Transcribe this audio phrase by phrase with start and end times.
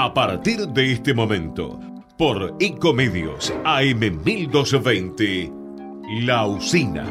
[0.00, 1.80] A partir de este momento,
[2.16, 5.50] por Ecomedios AM 1220,
[6.20, 7.04] La Usina.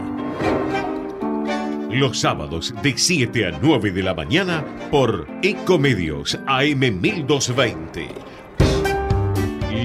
[1.92, 8.08] Los sábados de 7 a 9 de la mañana por Ecomedios AM 1220.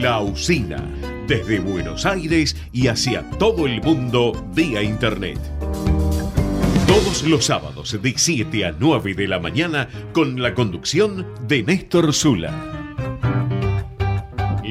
[0.00, 0.89] La Usina,
[1.26, 5.40] desde Buenos Aires y hacia todo el mundo vía Internet.
[6.86, 12.14] Todos los sábados de 7 a 9 de la mañana con la conducción de Néstor
[12.14, 12.82] Zula.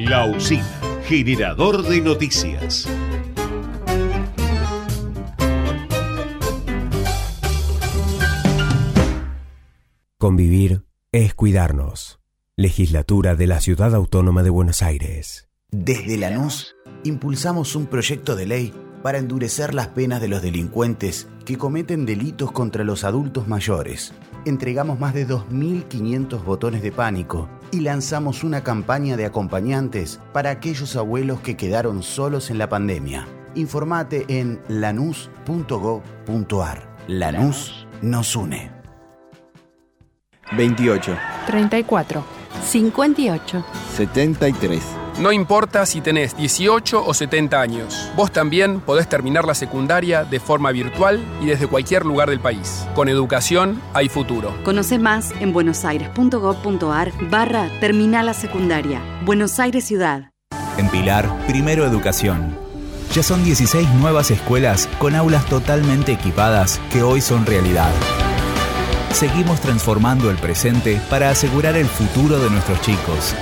[0.04, 0.66] La Usina,
[1.04, 2.88] generador de noticias.
[10.18, 12.18] Convivir es cuidarnos.
[12.56, 15.48] Legislatura de la Ciudad Autónoma de Buenos Aires.
[15.70, 16.74] Desde Lanús
[17.04, 18.74] impulsamos un proyecto de ley
[19.04, 24.12] para endurecer las penas de los delincuentes que cometen delitos contra los adultos mayores.
[24.44, 30.96] Entregamos más de 2.500 botones de pánico y lanzamos una campaña de acompañantes para aquellos
[30.96, 33.28] abuelos que quedaron solos en la pandemia.
[33.54, 36.02] Informate en lanús.gov.ar.
[37.06, 38.72] Lanús nos une.
[40.56, 42.24] 28, 34,
[42.64, 43.64] 58.
[43.94, 45.01] 73.
[45.18, 50.40] No importa si tenés 18 o 70 años, vos también podés terminar la secundaria de
[50.40, 52.86] forma virtual y desde cualquier lugar del país.
[52.94, 54.54] Con educación hay futuro.
[54.64, 59.02] Conoce más en buenosaires.gov.ar barra Terminal la Secundaria.
[59.24, 60.30] Buenos Aires Ciudad.
[60.78, 62.56] En Pilar, Primero Educación.
[63.12, 67.92] Ya son 16 nuevas escuelas con aulas totalmente equipadas que hoy son realidad.
[69.12, 73.34] Seguimos transformando el presente para asegurar el futuro de nuestros chicos.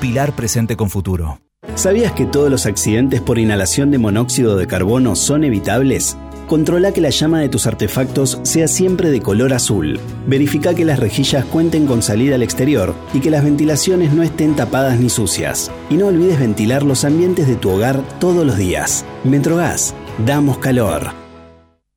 [0.00, 1.40] Pilar Presente con Futuro.
[1.74, 6.16] ¿Sabías que todos los accidentes por inhalación de monóxido de carbono son evitables?
[6.46, 9.98] Controla que la llama de tus artefactos sea siempre de color azul.
[10.26, 14.54] Verifica que las rejillas cuenten con salida al exterior y que las ventilaciones no estén
[14.54, 15.70] tapadas ni sucias.
[15.90, 19.04] Y no olvides ventilar los ambientes de tu hogar todos los días.
[19.24, 19.94] Metrogas,
[20.24, 21.27] damos calor.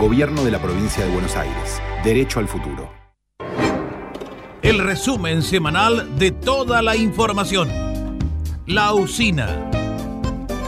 [0.00, 1.78] Gobierno de la provincia de Buenos Aires.
[2.02, 2.90] Derecho al futuro.
[4.62, 7.68] El resumen semanal de toda la información.
[8.66, 9.70] La usina.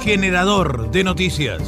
[0.03, 1.63] Generador de noticias.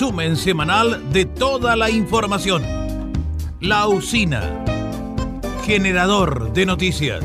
[0.00, 2.62] resumen semanal de toda la información.
[3.60, 4.64] La usina,
[5.66, 7.22] generador de noticias.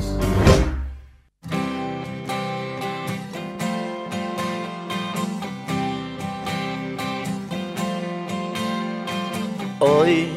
[9.80, 10.28] Hoy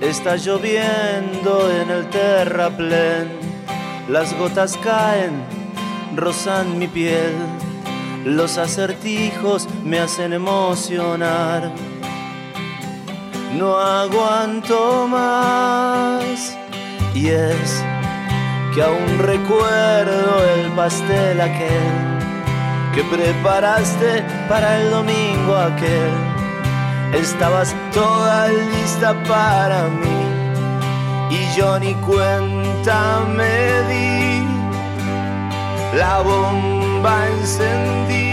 [0.00, 3.28] está lloviendo en el terraplén,
[4.08, 5.44] las gotas caen,
[6.16, 7.32] rozan mi piel
[8.24, 11.72] los acertijos me hacen emocionar.
[13.58, 16.56] No aguanto más.
[17.14, 17.84] Y es
[18.74, 22.12] que aún recuerdo el pastel aquel
[22.94, 26.12] que preparaste para el domingo aquel.
[27.12, 30.22] Estabas toda lista para mí
[31.28, 34.46] y yo ni cuenta me di.
[35.96, 37.58] La bomba 半身
[38.06, 38.31] 的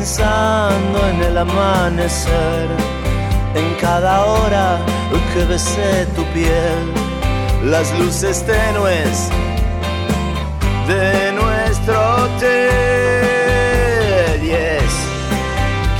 [0.00, 2.68] pensando en el amanecer,
[3.54, 4.78] en cada hora
[5.34, 6.94] que besé tu piel,
[7.64, 9.28] las luces tenues
[10.88, 12.80] de nuestro hotel.
[14.42, 14.52] Y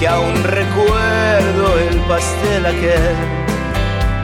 [0.00, 3.16] que aún recuerdo el pastel aquel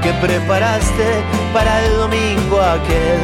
[0.02, 3.20] que preparaste para el domingo aquel.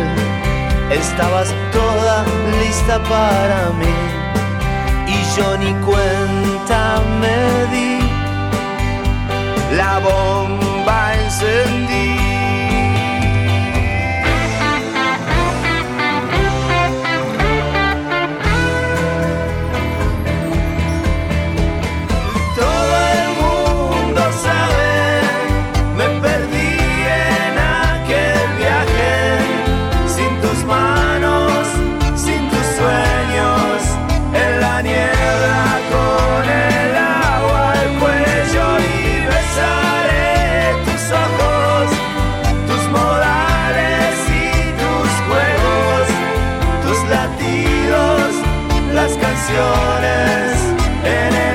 [0.90, 2.26] Estabas toda
[2.61, 4.22] lista para mí
[5.37, 7.99] yo ni cuenta me di.
[9.77, 12.12] La bomba encendí.
[47.23, 48.35] Latidos,
[48.95, 50.57] las canciones
[51.05, 51.51] en el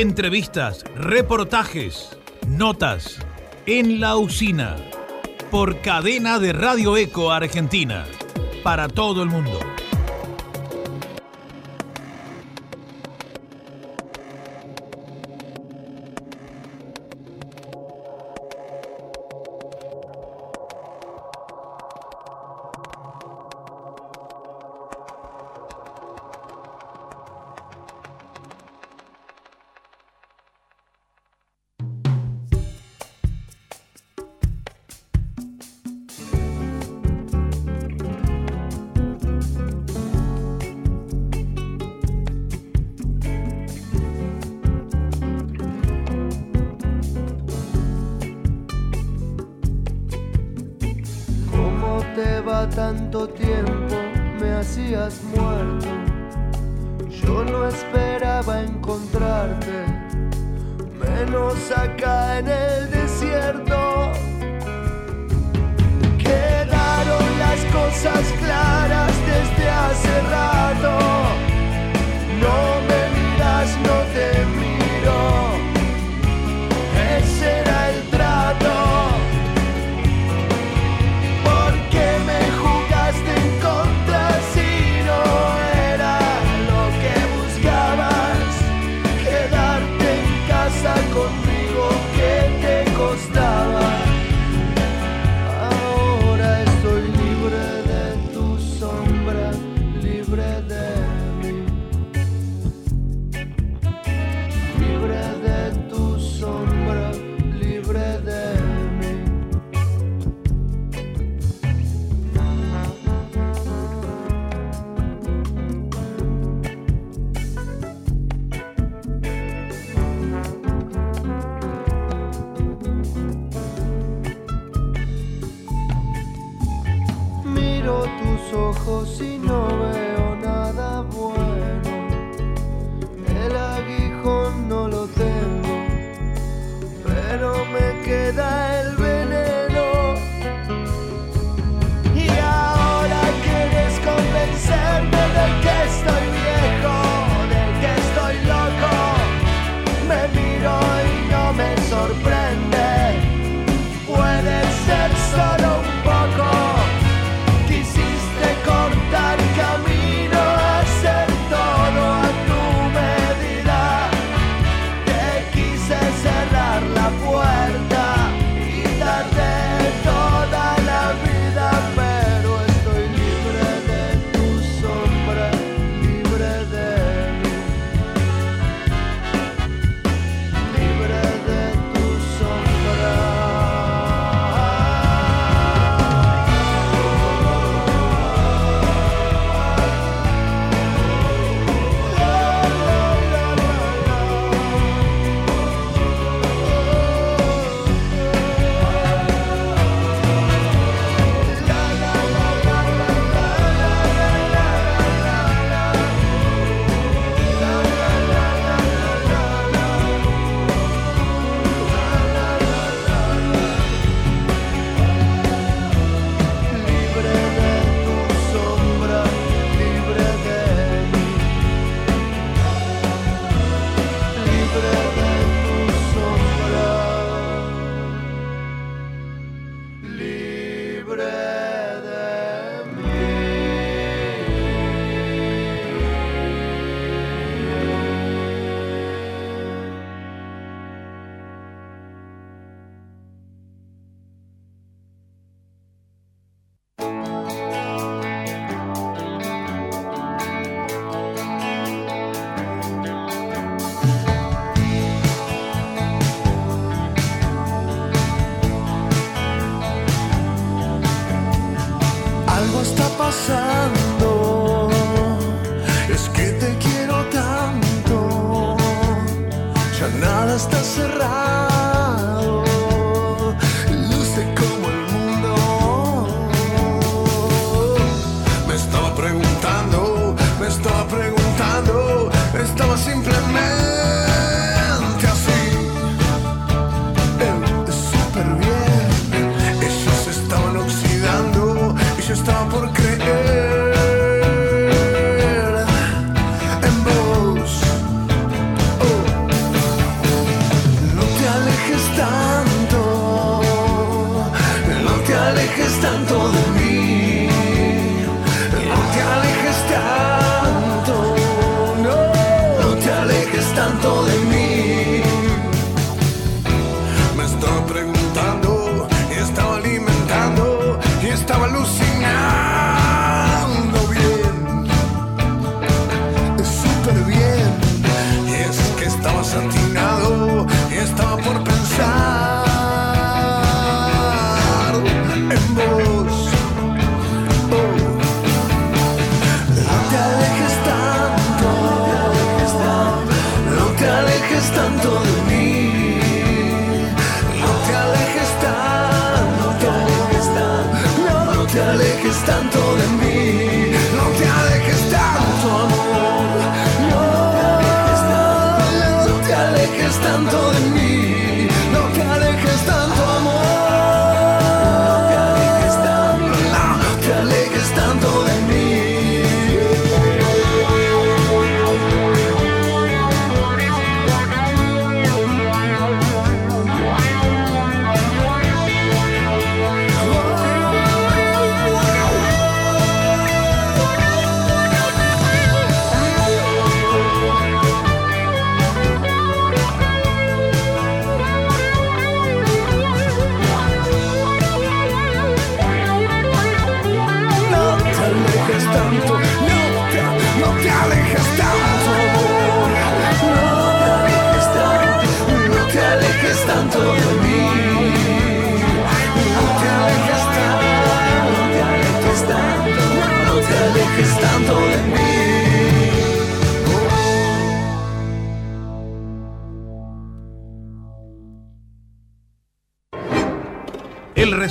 [0.00, 3.18] Entrevistas, reportajes, notas
[3.66, 4.76] en la usina
[5.50, 8.06] por cadena de Radio Eco Argentina
[8.62, 9.58] para todo el mundo.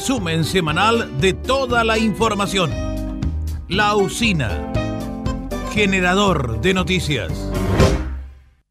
[0.07, 2.71] resumen semanal de toda la información.
[3.67, 4.71] La usina,
[5.73, 7.29] generador de noticias.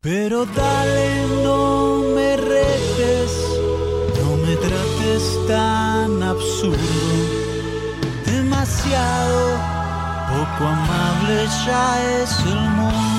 [0.00, 3.60] Pero dale, no me retes,
[4.18, 6.78] no me trates tan absurdo,
[8.24, 9.58] demasiado
[10.30, 13.15] poco amable ya es el mundo.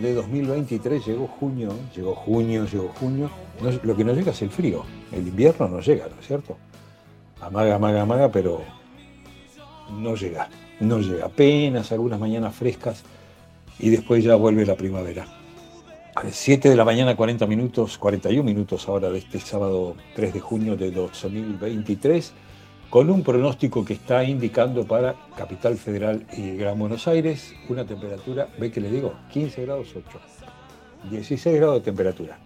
[0.00, 1.06] De junio de 2023.
[1.06, 3.30] Llegó junio, llegó junio, llegó junio.
[3.82, 4.84] Lo que no llega es el frío.
[5.12, 6.56] El invierno no llega, ¿no es cierto?
[7.40, 8.62] Amaga, amaga, amaga, pero
[9.90, 10.48] no llega.
[10.80, 11.26] No llega.
[11.26, 13.02] Apenas algunas mañanas frescas
[13.78, 15.26] y después ya vuelve la primavera.
[16.14, 20.34] A las 7 de la mañana, 40 minutos, 41 minutos ahora de este sábado 3
[20.34, 22.32] de junio de 2023
[22.90, 28.48] con un pronóstico que está indicando para Capital Federal y Gran Buenos Aires una temperatura,
[28.58, 30.04] ve que le digo, 15 grados 8,
[31.08, 32.38] 16 grados de temperatura.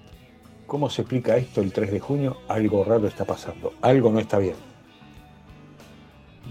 [0.66, 2.36] ¿Cómo se explica esto el 3 de junio?
[2.46, 4.54] Algo raro está pasando, algo no está bien.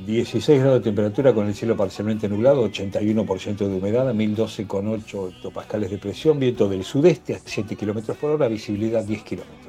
[0.08, 6.00] 16 grados de temperatura con el cielo parcialmente nublado, 81% de humedad, 1012,8 hectopascales de
[6.00, 9.63] presión, viento del sudeste a 7 kilómetros por hora, visibilidad 10 kilómetros.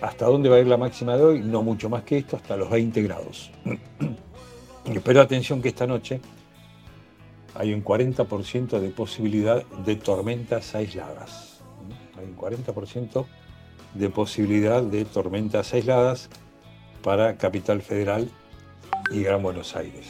[0.00, 1.40] ¿Hasta dónde va a ir la máxima de hoy?
[1.40, 3.50] No mucho más que esto, hasta los 20 grados.
[5.04, 6.20] Pero atención que esta noche
[7.54, 11.60] hay un 40% de posibilidad de tormentas aisladas.
[12.18, 13.26] Hay un 40%
[13.94, 16.30] de posibilidad de tormentas aisladas
[17.02, 18.30] para Capital Federal
[19.10, 20.06] y Gran Buenos Aires.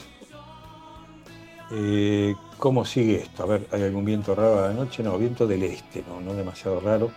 [1.72, 3.44] Eh, ¿Cómo sigue esto?
[3.44, 5.02] A ver, ¿hay algún viento raro a la noche?
[5.02, 7.10] No, viento del este, no, no demasiado raro.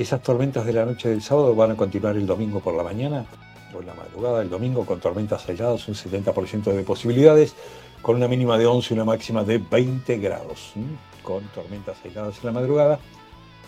[0.00, 3.26] Esas tormentas de la noche del sábado van a continuar el domingo por la mañana
[3.74, 7.54] o en la madrugada del domingo con tormentas aisladas, un 70% de posibilidades,
[8.00, 10.72] con una mínima de 11 y una máxima de 20 grados,
[11.22, 12.98] con tormentas aisladas en la madrugada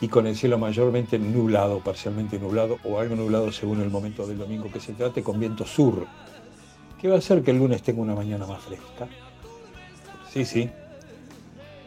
[0.00, 4.38] y con el cielo mayormente nublado, parcialmente nublado o algo nublado según el momento del
[4.38, 6.06] domingo que se trate, con viento sur,
[6.98, 9.06] que va a hacer que el lunes tenga una mañana más fresca.
[10.32, 10.70] Sí, sí.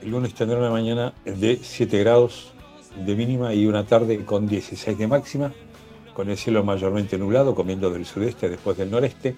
[0.03, 2.53] El lunes tendrá una mañana de 7 grados
[3.03, 5.53] de mínima y una tarde con 16 de máxima,
[6.13, 9.35] con el cielo mayormente nublado, comiendo del sudeste después del noreste.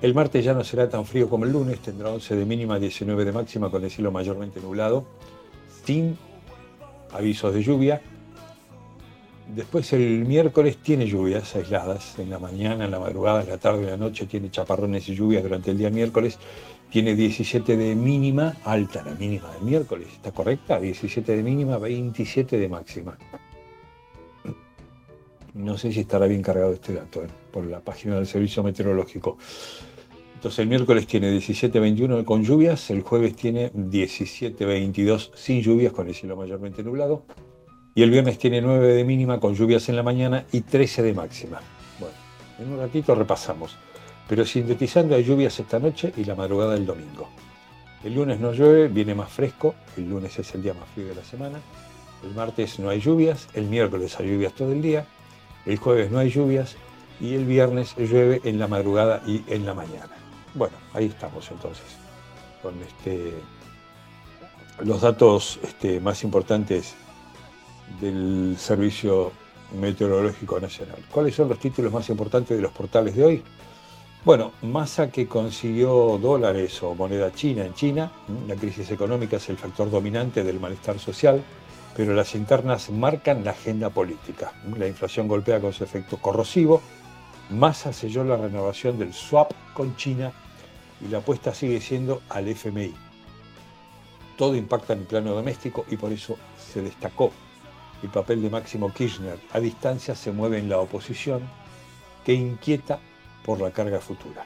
[0.00, 3.24] El martes ya no será tan frío como el lunes, tendrá 11 de mínima, 19
[3.24, 5.04] de máxima, con el cielo mayormente nublado,
[5.84, 6.16] sin
[7.12, 8.00] avisos de lluvia.
[9.54, 13.84] Después el miércoles tiene lluvias aisladas, en la mañana, en la madrugada, en la tarde,
[13.84, 16.38] en la noche tiene chaparrones y lluvias durante el día miércoles.
[16.90, 20.80] Tiene 17 de mínima, alta la mínima del miércoles, ¿está correcta?
[20.80, 23.18] 17 de mínima, 27 de máxima.
[25.54, 27.28] No sé si estará bien cargado este dato ¿eh?
[27.50, 29.38] por la página del Servicio Meteorológico.
[30.34, 36.14] Entonces el miércoles tiene 17-21 con lluvias, el jueves tiene 17-22 sin lluvias, con el
[36.14, 37.24] cielo mayormente nublado,
[37.94, 41.14] y el viernes tiene 9 de mínima con lluvias en la mañana y 13 de
[41.14, 41.60] máxima.
[41.98, 42.14] Bueno,
[42.58, 43.78] en un ratito repasamos,
[44.28, 47.28] pero sintetizando hay lluvias esta noche y la madrugada del domingo.
[48.04, 51.14] El lunes no llueve, viene más fresco, el lunes es el día más frío de
[51.14, 51.58] la semana,
[52.24, 55.06] el martes no hay lluvias, el miércoles hay lluvias todo el día,
[55.64, 56.76] el jueves no hay lluvias
[57.20, 60.10] y el viernes llueve en la madrugada y en la mañana.
[60.54, 61.84] Bueno, ahí estamos entonces,
[62.62, 63.34] con este,
[64.84, 66.94] los datos este, más importantes
[68.00, 69.32] del Servicio
[69.78, 70.98] Meteorológico Nacional.
[71.10, 73.42] ¿Cuáles son los títulos más importantes de los portales de hoy?
[74.26, 78.10] Bueno, Massa que consiguió dólares o moneda china en China,
[78.48, 81.44] la crisis económica es el factor dominante del malestar social,
[81.96, 84.52] pero las internas marcan la agenda política.
[84.76, 86.82] La inflación golpea con su efecto corrosivo.
[87.50, 90.32] Massa selló la renovación del swap con China
[91.00, 92.94] y la apuesta sigue siendo al FMI.
[94.36, 97.30] Todo impacta en el plano doméstico y por eso se destacó
[98.02, 99.38] el papel de Máximo Kirchner.
[99.52, 101.42] A distancia se mueve en la oposición
[102.24, 102.98] que inquieta
[103.46, 104.44] por la carga futura.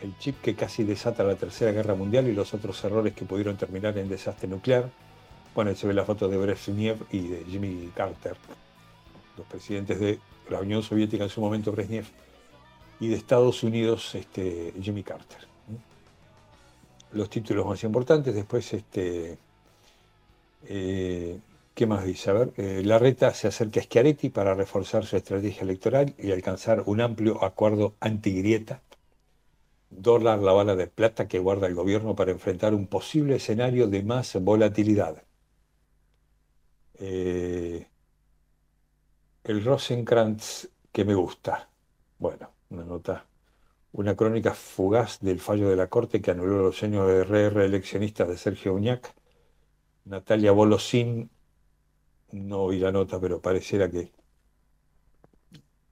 [0.00, 3.56] El chip que casi desata la Tercera Guerra Mundial y los otros errores que pudieron
[3.56, 4.90] terminar en desastre nuclear
[5.56, 8.36] bueno, se ve la foto de Brezhnev y de Jimmy Carter,
[9.38, 10.20] los presidentes de
[10.50, 12.04] la Unión Soviética en su momento, Brezhnev,
[13.00, 15.48] y de Estados Unidos, este, Jimmy Carter.
[17.12, 19.38] Los títulos más importantes, después, este,
[20.66, 21.38] eh,
[21.76, 22.30] ¿qué más dice?
[22.30, 26.32] A ver, eh, la reta se acerca a Schiaretti para reforzar su estrategia electoral y
[26.32, 28.82] alcanzar un amplio acuerdo antigrieta.
[29.90, 34.02] Dólar la bala de plata que guarda el gobierno para enfrentar un posible escenario de
[34.02, 35.22] más volatilidad.
[36.98, 37.86] Eh,
[39.44, 41.68] el Rosenkrantz que me gusta.
[42.18, 43.26] Bueno, una nota,
[43.92, 48.28] una crónica fugaz del fallo de la Corte que anuló los sueños de re reeleccionistas
[48.28, 49.14] de Sergio Uñac.
[50.04, 51.30] Natalia Bolosín,
[52.36, 54.12] no oí la nota, pero pareciera que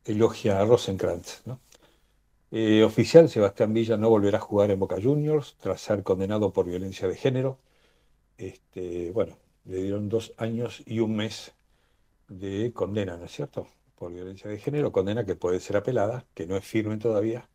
[0.05, 1.43] elogia a Rosenkrantz.
[2.51, 6.67] Eh, oficial, Sebastián Villa no volverá a jugar en Boca Juniors tras ser condenado por
[6.67, 7.59] violencia de género.
[8.39, 11.53] Este, bueno, le dieron dos años y un mes
[12.29, 13.69] de condena, ¿no es cierto?
[13.97, 17.49] Por violencia de género, condena que puede ser apelada, que no es firme todavía,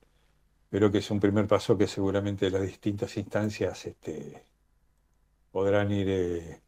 [0.69, 4.43] pero que es un primer paso que seguramente las distintas instancias este,
[5.51, 6.61] podrán ir eh,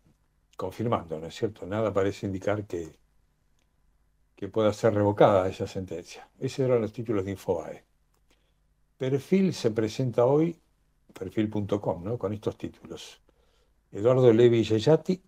[0.62, 1.66] confirmando, ¿no es cierto?
[1.66, 2.88] Nada parece indicar que,
[4.36, 6.30] que pueda ser revocada esa sentencia.
[6.40, 7.84] Esos eran los títulos de Infobae.
[8.96, 10.56] Perfil se presenta hoy,
[11.18, 12.20] perfil.com, ¿no?
[12.20, 13.20] Con estos títulos.
[13.92, 15.20] Eduardo Levi Yeyati,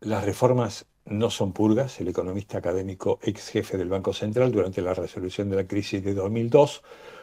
[0.00, 2.00] las reformas no son purgas.
[2.00, 6.14] El economista académico ex jefe del Banco Central durante la resolución de la crisis de
[6.14, 6.82] 2002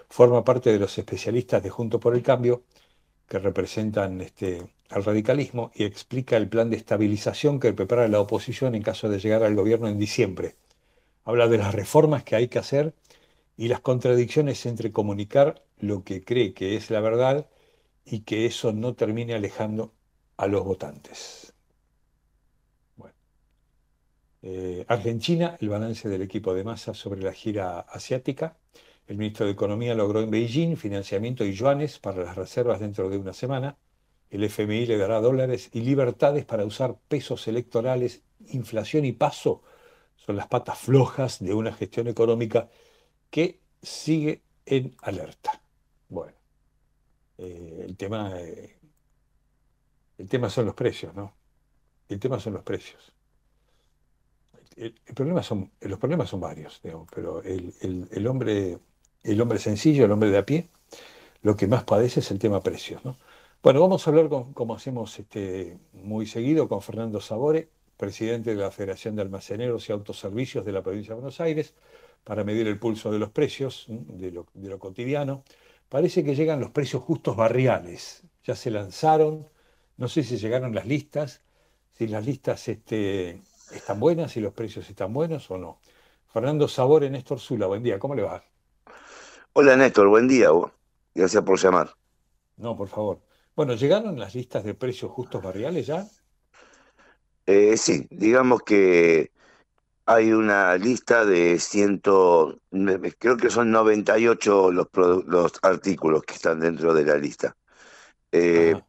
[0.10, 2.66] forma parte de los especialistas de Junto por el Cambio
[3.28, 8.76] que representan este, al radicalismo y explica el plan de estabilización que prepara la oposición
[8.76, 10.56] en caso de llegar al gobierno en diciembre.
[11.26, 12.94] Habla de las reformas que hay que hacer
[13.58, 17.48] y las contradicciones entre comunicar lo que cree que es la verdad
[18.06, 19.94] y que eso no termine alejando
[20.38, 21.54] a los votantes.
[24.44, 28.56] Eh, Argentina, el balance del equipo de masa sobre la gira asiática.
[29.08, 33.18] El ministro de Economía logró en Beijing financiamiento y yuanes para las reservas dentro de
[33.18, 33.78] una semana.
[34.30, 38.24] El FMI le dará dólares y libertades para usar pesos electorales.
[38.50, 39.64] Inflación y paso
[40.18, 42.70] son las patas flojas de una gestión económica
[43.30, 45.62] que sigue en alerta.
[46.10, 46.38] Bueno,
[47.38, 48.78] eh, el tema, eh,
[50.18, 51.34] el tema son los precios, ¿no?
[52.10, 53.14] El tema son los precios
[54.78, 56.82] los problemas son varios,
[57.14, 58.80] pero el, hombre,
[59.24, 60.70] el hombre sencillo, el hombre de a pie,
[61.42, 63.02] lo que más padece es el tema precios.
[63.64, 68.72] Bueno, vamos a hablar, como hacemos este, muy seguido, con Fernando Sabore, presidente de la
[68.72, 71.74] Federación de Almaceneros y Autoservicios de la provincia de Buenos Aires,
[72.24, 75.44] para medir el pulso de los precios, de lo, cotidiano.
[75.90, 78.24] Parece que llegan los precios justos barriales.
[78.44, 79.48] Ya se lanzaron,
[79.98, 81.42] no sé si llegaron las listas,
[81.94, 83.42] si las listas este,
[83.72, 85.80] están buenas, y los precios están buenos o no.
[86.28, 88.44] Fernando Sabor, Néstor Zula, buen día, ¿cómo le va?
[89.60, 90.50] Hola Néstor, buen día.
[91.16, 91.90] Gracias por llamar.
[92.58, 93.22] No, por favor.
[93.56, 96.06] Bueno, ¿llegaron las listas de precios justos barriales ya?
[97.48, 99.32] Eh, sí, digamos que
[100.06, 102.60] hay una lista de ciento,
[103.18, 104.90] creo que son 98 los,
[105.26, 107.58] los artículos que están dentro de la lista.
[108.32, 108.80] Eh,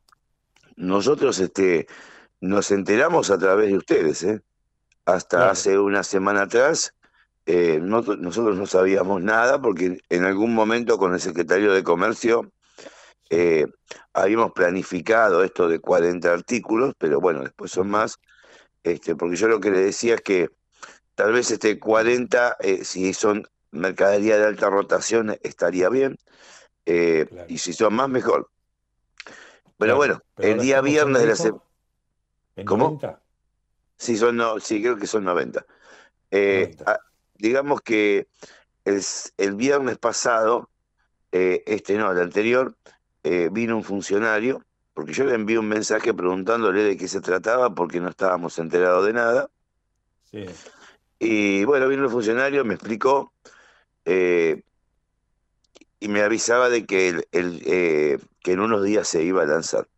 [0.76, 1.86] nosotros este,
[2.42, 4.42] nos enteramos a través de ustedes, ¿eh?
[5.06, 5.52] Hasta Claro.
[5.52, 6.94] hace una semana atrás,
[7.48, 12.52] eh, no- nosotros no sabíamos nada porque en algún momento con el secretario de Comercio
[13.30, 13.66] eh,
[14.12, 18.18] habíamos planificado esto de 40 artículos, pero bueno, después son más,
[18.82, 20.50] este, porque yo lo que le decía es que
[21.14, 26.16] tal vez este 40, eh, si son mercadería de alta rotación, estaría bien,
[27.48, 28.50] y si son más, mejor.
[29.64, 31.62] Pero Claro, bueno, pero el día viernes de la semana...
[32.56, 32.84] ¿En ¿Cómo?
[32.84, 33.22] 90?
[33.96, 35.64] Sí, son, no, sí, creo que son 90.
[36.30, 36.98] Eh, ah,
[37.38, 38.26] digamos que
[38.84, 40.68] el, viernes pasado,
[41.32, 42.76] eh, este no, el anterior,
[43.22, 44.64] eh, vino un funcionario,
[44.94, 49.06] porque yo le envié un mensaje preguntándole de qué se trataba, porque no estábamos enterados
[49.06, 49.50] de nada.
[50.30, 50.46] Sí.
[51.20, 53.32] Y bueno, vino el funcionario, me explicó
[54.04, 54.62] eh,
[56.00, 59.88] y me avisaba de que, el, el, que en unos días se iba a lanzar.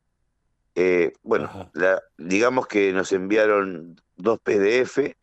[1.23, 5.17] Bueno, la- digamos que nos enviaron dos PDF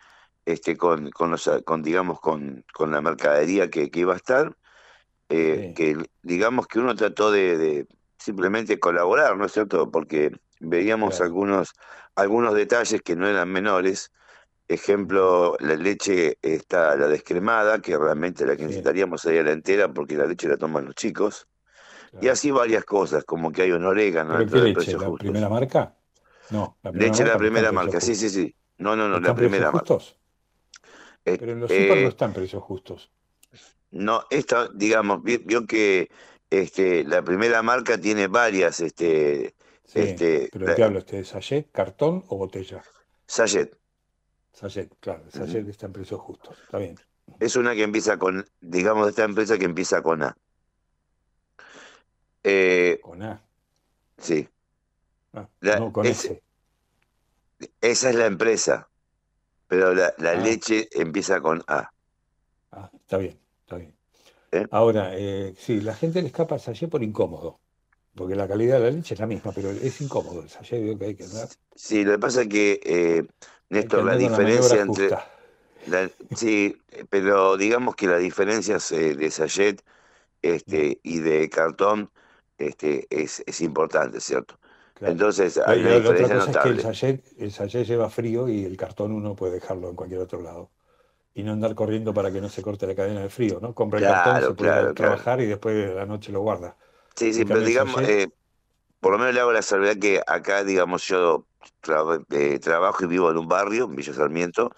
[0.48, 4.56] este, con, con, los, con, digamos, con, con la mercadería que, que iba a estar,
[5.30, 7.88] eh, que digamos que uno trató de, de
[8.18, 9.92] simplemente colaborar, ¿no es cierto?
[9.92, 10.32] Porque
[10.62, 11.74] veíamos algunos,
[12.16, 14.12] algunos detalles que no eran menores.
[14.70, 20.16] Ejemplo, la leche está la descremada, que realmente la que necesitaríamos sería la entera porque
[20.16, 21.48] la leche la toman los chicos.
[22.22, 24.76] Y así varias cosas, como que hay un orégano ¿Pero dentro del leche?
[24.76, 25.24] precio ¿La justo.
[25.24, 25.94] primera marca?
[26.50, 28.56] No, la primera Leche la marca no primera marca, sí, sí, sí.
[28.78, 29.96] No, no, no, ¿Está la primera marca.
[29.96, 30.18] justos?
[31.28, 33.12] Eh, Pero en los eh, super no están precios justos.
[33.92, 36.10] No, esta, digamos, vi- vio que
[36.50, 39.56] este, la primera marca tiene varias, este,
[39.86, 41.00] Sí, este, pero ¿qué hablo?
[41.00, 42.84] Este, ¿Sachet, cartón o botella?
[43.28, 43.78] Sachet.
[44.54, 46.58] Sachet, claro, sachet está en precios justos.
[46.62, 46.96] Está bien.
[47.40, 50.36] Es una que empieza con, digamos, esta empresa que empieza con A.
[52.44, 53.42] Eh, Con A.
[54.18, 54.48] sí.
[55.34, 56.44] Ah, La- no, con es- S.
[57.82, 58.90] esa es la empresa,
[59.68, 60.36] pero la, la Ah.
[60.36, 61.90] leche empieza con A.
[62.72, 63.96] Ah, está bien, está bien.
[64.52, 64.66] ¿Eh?
[64.72, 67.60] Ahora, eh, sí, la gente le escapa al sachet por incómodo.
[68.16, 70.42] Porque la calidad de la leche es la misma, pero es incómodo.
[70.42, 71.48] El sachet veo que hay que andar.
[71.76, 73.28] Sí, lo que pasa es que, eh,
[73.70, 75.10] Néstor, la diferencia entre...
[75.88, 76.76] la- sí,
[77.10, 79.84] pero digamos que las diferencias eh, de sachet
[80.42, 82.12] este, y de cartón
[82.58, 84.60] este, es, es importante, ¿cierto?
[85.00, 85.20] Claro.
[85.20, 88.66] Entonces hay una la otra cosa es que el sachet, el sachet lleva frío y
[88.66, 90.72] el cartón uno puede dejarlo en cualquier otro lado.
[91.34, 93.76] Y no andar corriendo para que no se corte la cadena de frío, ¿no?
[93.76, 96.78] Compra el cartón, se puede claro, trabajar y después de la noche lo guarda.
[97.16, 98.28] Sí, sí, pero digamos, eh,
[99.02, 101.48] por lo menos le hago la salvedad que acá, digamos, yo
[101.84, 104.72] tra- eh, trabajo y vivo en un barrio, en Villa Sarmiento,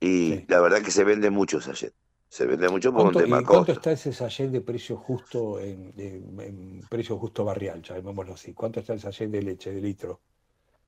[0.00, 1.94] y la verdad que se vende mucho sachet.
[2.30, 3.72] Se vende mucho por un ¿Cuánto, tema y cuánto costo.
[3.72, 8.52] está ese sachet de precio justo en, en precio justo barrial, llamémoslo así?
[8.54, 10.20] ¿Cuánto está el sachet de leche de litro?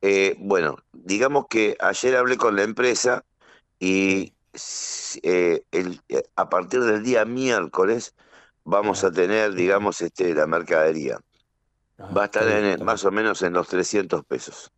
[0.03, 3.24] Eh, bueno, digamos que ayer hablé con la empresa
[3.80, 4.34] y
[5.22, 6.01] eh, el-
[6.36, 8.14] a partir del día miércoles
[8.64, 11.18] vamos a tener, digamos, este, la mercadería.
[12.16, 14.72] Va a estar bien, más o menos en los 300 pesos,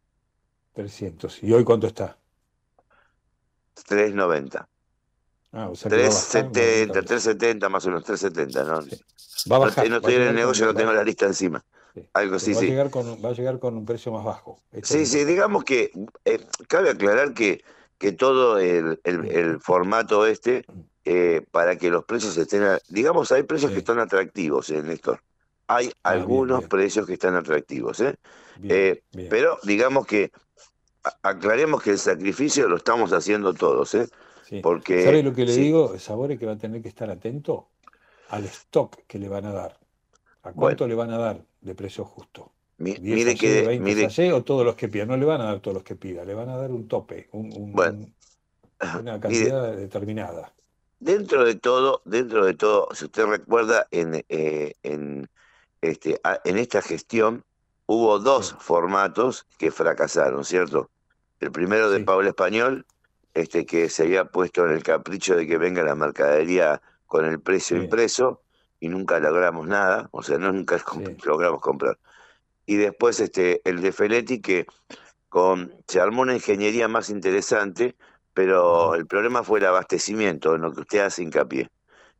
[0.72, 1.42] 300.
[1.42, 2.18] ¿Y hoy cuánto está?
[3.86, 4.68] 390.
[5.52, 8.70] Ah, o sea que va a bajar, 370, 370, más o menos 370, ¿no?
[8.70, 11.62] Va a No bajar, estoy- no estoy en el negocio, no tengo la lista encima.
[12.14, 12.66] Algo Pero sí, va, sí.
[12.66, 14.58] A llegar con, va a llegar con un precio más bajo.
[14.82, 15.92] Sí, sí, digamos que
[16.24, 17.62] eh, cabe aclarar que,
[17.98, 20.64] que todo el, el- el formato este,
[21.04, 25.22] eh, para que los precios estén, a- digamos, hay precios que están atractivos, eh, Néstor.
[25.68, 26.68] Hay Ah, algunos bien.
[26.68, 28.16] precios que están atractivos, ¿eh?
[28.58, 29.26] Bien, Eh.
[29.28, 30.30] Pero digamos que
[31.22, 34.08] aclaremos que el sacrificio lo estamos haciendo todos, ¿eh?
[34.52, 34.60] Sí.
[34.60, 35.98] Porque ¿Sabe lo que le sí, digo?
[35.98, 37.70] Sabore que va a tener que estar atento
[38.28, 39.78] al stock que le van a dar.
[40.42, 40.60] ¿A Bueno.
[40.60, 42.52] cuánto le van a dar de precio justo?
[42.76, 45.06] mi- 10 mire que 20 mire, o todos los que pida.
[45.06, 47.30] No le van a dar todos los que pida, le van a dar un tope,
[47.32, 50.52] un- un- Bueno, un- una cantidad determinada.
[51.00, 55.30] Dentro de todo, dentro de todo, si usted recuerda, en, eh, en,
[55.80, 57.42] este, en esta gestión
[57.86, 60.90] hubo dos formatos que fracasaron, ¿cierto?
[61.40, 62.84] El primero de Pablo Español,
[63.34, 67.40] este, que se había puesto en el capricho de que venga la mercadería con el
[67.40, 68.42] precio impreso
[68.80, 71.98] y nunca logramos nada, o sea, no nunca comp- logramos comprar.
[72.66, 74.66] Y después este, el de Feletti, que
[75.28, 77.96] con, se armó una ingeniería más interesante,
[78.34, 81.70] pero el problema fue el abastecimiento, en lo que usted hace hincapié.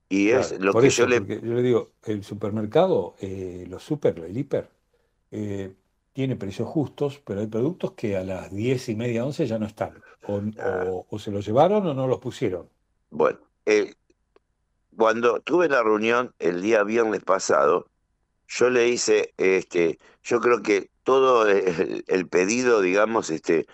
[0.08, 1.26] Y es lo que eso, yo le...
[1.42, 4.70] yo le digo, el supermercado, eh, los super, el hiper,
[5.30, 5.74] eh,
[6.12, 9.66] tiene precios justos, pero hay productos que a las 10 y media, 11 ya no
[9.66, 10.02] están.
[10.26, 12.68] O, o- o se los llevaron o no los pusieron.
[13.10, 13.94] Bueno, eh,
[14.96, 17.86] cuando tuve la reunión el día viernes pasado,
[18.46, 23.66] yo le hice, este, yo creo que todo el, el pedido, digamos, este,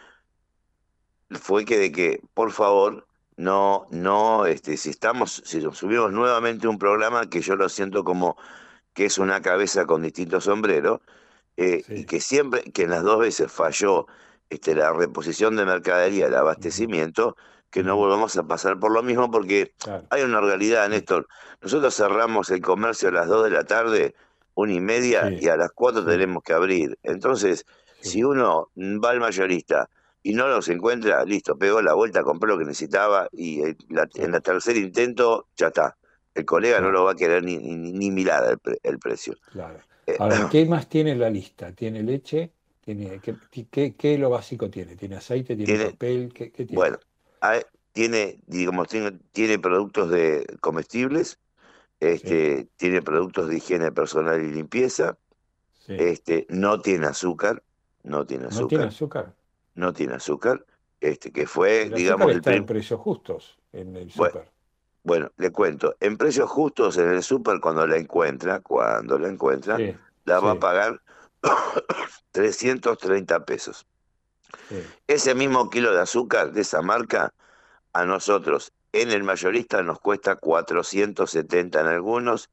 [1.31, 6.69] fue que de que, por favor, no, no, este, si estamos, si nos subimos nuevamente
[6.69, 8.37] un programa que yo lo siento como
[8.95, 11.01] que es una cabeza con distintos sombreros,
[11.59, 14.07] eh, y que siempre, que en las dos veces falló
[14.49, 17.37] este, la reposición de mercadería, el abastecimiento,
[17.71, 19.73] que no volvamos a pasar por lo mismo, porque
[20.11, 21.27] hay una realidad, Néstor.
[21.61, 24.15] Nosotros cerramos el comercio a las 2 de la tarde,
[24.55, 26.97] una y media, y a las 4 tenemos que abrir.
[27.03, 27.67] Entonces,
[28.01, 29.91] si uno va al mayorista
[30.23, 34.09] y no los encuentra, listo, pegó la vuelta, compró lo que necesitaba y eh, la-
[34.15, 35.97] en el tercer intento ya está.
[36.35, 39.35] El colega no lo va a querer ni, ni, ni mirar el, pre- el precio.
[39.53, 39.81] Claro.
[40.17, 41.75] Ahora, ¿qué más tiene la lista?
[41.75, 42.53] ¿Tiene leche?
[42.81, 43.39] ¿Tiene, qué,
[43.71, 44.97] qué, qué lo básico tiene?
[44.97, 45.57] ¿Tiene aceite?
[45.57, 46.33] ¿Tiene, Tiene- papel?
[46.35, 46.89] ¿Qué, qué tiene?
[46.89, 46.99] Bueno,
[47.41, 51.41] hay- tiene, digamos, tiene, tiene productos de comestibles,
[52.01, 55.19] este, tiene productos de higiene personal y limpieza,
[55.97, 57.65] este, no tiene azúcar,
[58.05, 59.35] no tiene azúcar, ¿No tiene azúcar?
[59.75, 60.67] no tiene azúcar,
[61.01, 64.35] este, que fue, El digamos, azúcar el está prim- en precios justos en el Bueno,
[64.35, 64.53] súper.
[65.09, 69.79] Bueno, le cuento, en precios justos en el súper cuando la encuentra, cuando la encuentra,
[69.79, 69.97] Sí,
[70.27, 71.01] la va a pagar
[72.33, 73.87] 330 pesos.
[74.69, 74.83] Sí.
[75.07, 77.33] Ese mismo kilo de azúcar de esa marca,
[77.95, 82.51] a nosotros en el mayorista nos cuesta 470 en algunos,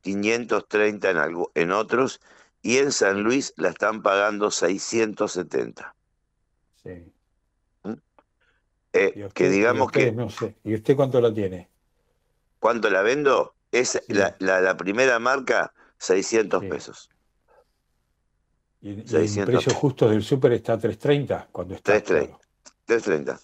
[0.00, 2.20] 530 en, algu- en otros,
[2.62, 5.94] y en San Luis la están pagando 670.
[6.82, 7.12] Sí.
[8.94, 10.56] Eh, Y usted- que digamos usted, que, No sé.
[10.64, 11.68] ¿Y usted cuánto la tiene?
[12.68, 13.54] ¿Cuánto la vendo?
[13.72, 17.08] Es la, la, la primera marca, 600 pesos.
[18.82, 21.92] Y, y en 600 precios justos del súper está a 330 cuando está.
[21.92, 22.38] 330.
[22.84, 23.40] 330.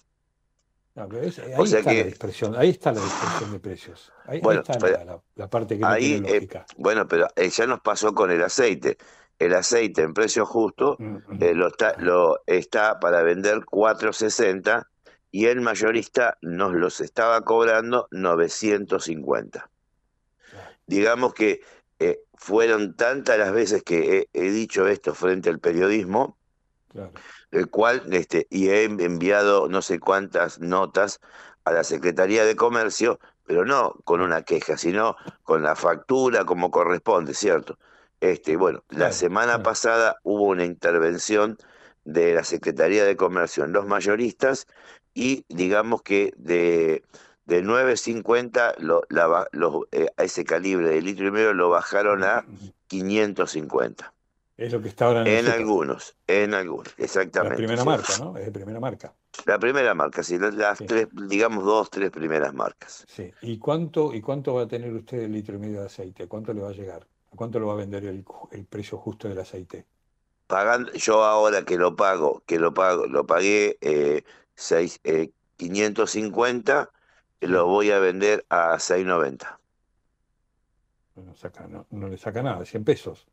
[0.93, 3.59] No, pero es- ahí O sea está que- la dispersión, ahí está la dispersión de
[3.59, 4.13] precios.
[4.25, 6.65] Ahí, ahí Bueno, está pero- la, la- parte que no Ahí, tiene eh, lógica.
[6.77, 8.97] bueno, pero eh, ya nos pasó con el aceite.
[9.39, 14.87] El aceite en precio justo Mm, eh, lo, está, lo está para vender 4.60
[15.35, 19.69] y el mayorista nos los estaba cobrando 950.
[20.87, 21.59] Digamos que
[21.99, 26.37] eh, fueron tantas las veces que he, he dicho esto frente al periodismo,
[26.87, 27.11] Claro.
[27.51, 31.19] el cual este, y he enviado no sé cuántas notas
[31.65, 36.71] a la Secretaría de Comercio, pero no con una queja, sino con la factura como
[36.71, 37.77] corresponde, ¿cierto?
[38.21, 41.57] Este, bueno, la semana pasada hubo una intervención
[42.05, 44.65] de la Secretaría de Comercio en los mayoristas
[45.15, 47.03] y digamos que de,
[47.45, 52.23] de 9.50 lo, la lo- eh, a ese calibre de litro y medio lo bajaron
[52.25, 52.47] a
[52.87, 54.13] 550.
[54.57, 57.45] Es lo que está ahora en, el En algunos, en algunos, exactamente.
[57.47, 57.85] La primera sí.
[57.85, 58.35] marca, ¿no?
[58.35, 59.15] Es de primera marca.
[59.45, 63.07] La primera marca, sí, las, las tres, digamos dos, tres primeras marcas.
[63.07, 63.33] Sí.
[63.41, 66.27] ¿Y cuánto, ¿Y cuánto va a tener usted el litro y medio de aceite?
[66.27, 67.07] ¿Cuánto le va a llegar?
[67.31, 69.87] ¿A cuánto lo va a vender el, el precio justo del aceite?
[70.47, 74.23] Pagando, yo ahora que lo pago, que lo pago, lo pagué eh,
[74.55, 76.91] seis, eh, 550,
[77.41, 79.59] lo voy a vender a 690.
[81.15, 83.27] No, saca, no, no le saca nada, 100 pesos.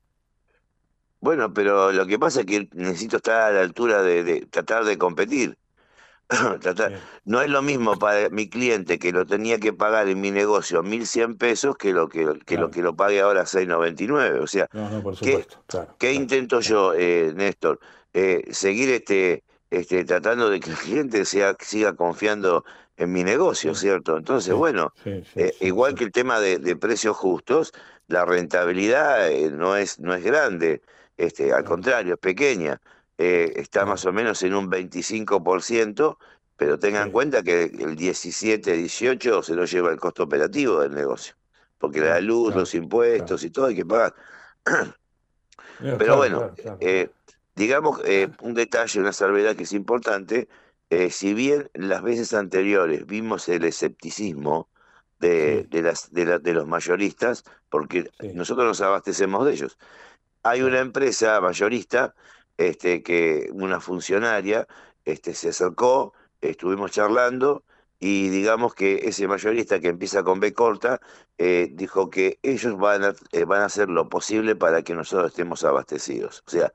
[1.20, 4.84] Bueno, pero lo que pasa es que necesito estar a la altura de, de tratar
[4.84, 5.56] de competir.
[6.60, 6.92] Tratar-
[7.24, 10.82] no es lo mismo para mi cliente que lo tenía que pagar en mi negocio
[10.82, 14.40] 1.100 pesos que lo que, que lo que lo pague ahora 6.99.
[14.40, 15.46] O sea, No, no, por ¿qué.
[15.66, 15.94] Claro.
[15.98, 17.80] qué intento yo, eh, Néstor?
[18.14, 22.62] Eh, seguir este, este, tratando de que el cliente sea, siga confiando
[22.98, 24.18] en mi negocio, ¿cierto?
[24.18, 27.72] Entonces, bueno, Sí, sí, eh, igual que el tema de, de precios justos,
[28.06, 30.82] la rentabilidad eh, no es, no es grande,
[31.16, 32.82] este, al contrario, es pequeña.
[33.16, 36.18] Eh, está más o menos en un 25%,
[36.58, 40.94] pero tengan en cuenta que el 17, 18 se lo lleva el costo operativo del
[40.94, 41.34] negocio,
[41.78, 44.14] porque la luz, los impuestos y todo hay que pagar.
[45.98, 46.54] Pero bueno,
[47.54, 50.48] digamos, eh, un detalle, una salvedad que es importante,
[50.90, 54.68] eh, si bien las veces anteriores vimos el escepticismo
[55.18, 59.78] de, de, las, de, la- de los mayoristas, porque nosotros nos abastecemos de ellos.
[60.42, 62.14] Hay una empresa mayorista,
[62.56, 64.66] este, que una funcionaria
[65.04, 67.64] este, se acercó, estuvimos charlando,
[68.00, 71.00] y digamos que ese mayorista que empieza con B corta,
[71.38, 75.30] eh, dijo que ellos van a, eh, van a hacer lo posible para que nosotros
[75.30, 76.42] estemos abastecidos.
[76.46, 76.72] O sea,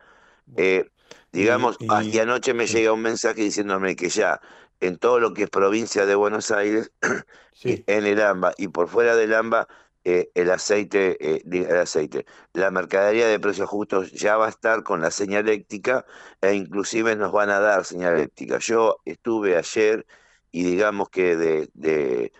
[0.56, 0.90] eh,
[1.32, 4.40] digamos, hasta anoche me llega un mensaje diciéndome que ya
[4.80, 6.92] en todo lo que es provincia de Buenos Aires,
[7.64, 9.68] y en el AMBA y por fuera del AMBA,
[10.04, 14.84] eh, el aceite, eh, el aceite, la mercadería de precios justos ya va a estar
[14.84, 16.06] con la señaléctica
[16.42, 18.60] e inclusive nos van a dar señaléctica.
[18.60, 20.06] Yo estuve ayer
[20.52, 22.32] y digamos que de, de,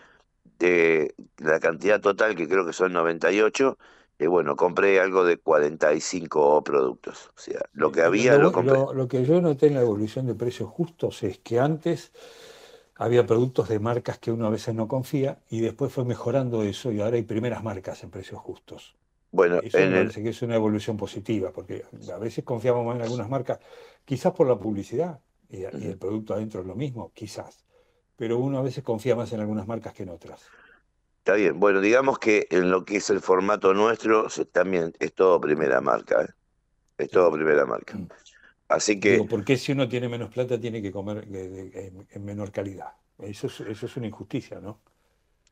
[0.58, 3.76] de la cantidad total, que creo que son 98,
[4.18, 7.28] eh, bueno, compré algo de 45 productos.
[7.36, 8.78] O sea, lo que había lo, lo compré.
[8.78, 12.12] lo- lo que yo noté en la evolución de precios justos es que antes
[12.96, 16.92] había productos de marcas que uno a veces no confía y después fue mejorando eso
[16.92, 18.96] y ahora hay primeras marcas en precios justos.
[19.30, 22.86] Bueno, Eso en me el, parece que es una evolución positiva, porque a veces confiamos
[22.86, 23.60] más en algunas marcas,
[24.04, 27.64] quizás por la publicidad, y, y el producto adentro es lo mismo, quizás,
[28.16, 30.52] pero uno a veces confía más en algunas marcas que en otras.
[31.28, 35.12] Está bien, bueno, digamos que en lo que es el formato nuestro se- también es
[35.14, 36.28] todo primera marca, ¿eh?
[36.98, 38.00] Es todo primera marca.
[38.68, 42.06] Así que, Digo, ¿por qué si uno tiene menos plata tiene que comer eh, en,
[42.10, 42.92] en menor calidad?
[43.18, 44.80] Eso es, eso es una injusticia, ¿no?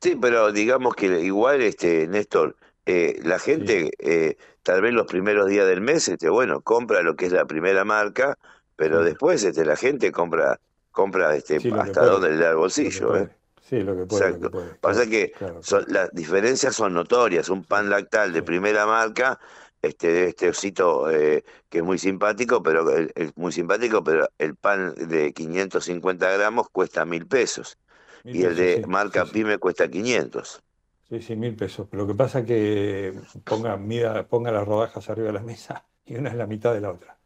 [0.01, 5.47] sí, pero digamos que igual, este, Néstor, eh, la gente, eh, tal vez los primeros
[5.47, 8.37] días del mes, este, bueno, compra lo que es la primera marca,
[8.75, 10.59] pero después, este, la gente compra,
[10.91, 13.17] compra, este, Sí, hasta donde le da el bolsillo.
[13.17, 13.29] ¿eh?
[13.67, 14.77] Sí, lo que puede, lo que puede.
[14.79, 17.49] Pasa Claro, que claro, son- las diferencias son notorias.
[17.49, 19.39] Un pan lactal de primera marca,
[19.81, 24.55] este, de este osito eh, que es muy simpático, pero es muy simpático, pero el
[24.55, 27.77] pan de 550 gramos cuesta mil pesos.
[28.23, 29.43] Mil Y el de sí, marca sí, sí.
[29.43, 30.63] Pyme cuesta 500.
[31.09, 31.87] Sí, sí, mil pesos.
[31.89, 33.13] Pero lo que pasa es que
[33.47, 36.81] ponga, mida, ponga las rodajas arriba de la mesa y una es la mitad de
[36.81, 37.17] la otra.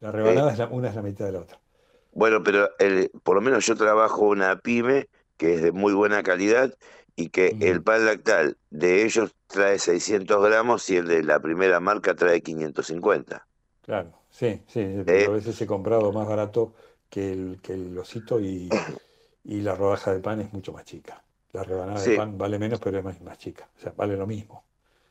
[0.00, 1.60] La rebanada es la, una es la mitad de la otra.
[2.12, 6.22] Bueno, pero el- por lo menos yo trabajo una pyme que es de muy buena
[6.22, 6.76] calidad
[7.16, 11.80] y que el pan lactal de ellos trae 600 gramos y el de la primera
[11.80, 13.46] marca trae 550.
[13.82, 14.80] Claro, sí, sí.
[15.06, 15.06] Eh.
[15.10, 16.74] Pero a veces he comprado más barato
[17.08, 18.82] que el, que el osito y,
[19.44, 21.24] y la rodaja de pan es mucho más chica.
[21.52, 23.68] La rebanada de pan vale menos, pero es más, más chica.
[23.76, 24.64] O sea, vale lo mismo.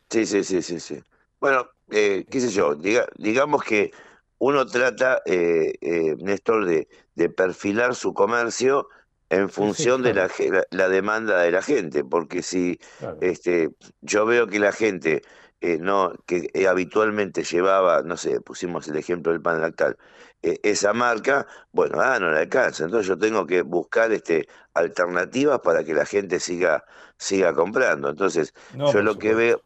[0.10, 1.04] Sí, sí, sí, sí, sí.
[1.40, 3.92] Bueno, eh, qué sé yo, diga- digamos que
[4.38, 8.88] uno trata, eh, eh, Néstor, de, de perfilar su comercio
[9.36, 12.80] en función de la, la, la demanda de la gente, porque si
[13.20, 13.70] este,
[14.02, 15.22] yo veo que la gente
[15.62, 19.98] eh, no, que eh, habitualmente llevaba, no sé, pusimos el ejemplo del pan lactal,
[20.42, 25.60] eh, esa marca, bueno, ah, no le alcanza, entonces yo tengo que buscar este, alternativas
[25.62, 26.84] para que la gente siga,
[27.18, 28.10] siga comprando.
[28.10, 29.62] Entonces, No, yo lo que veo,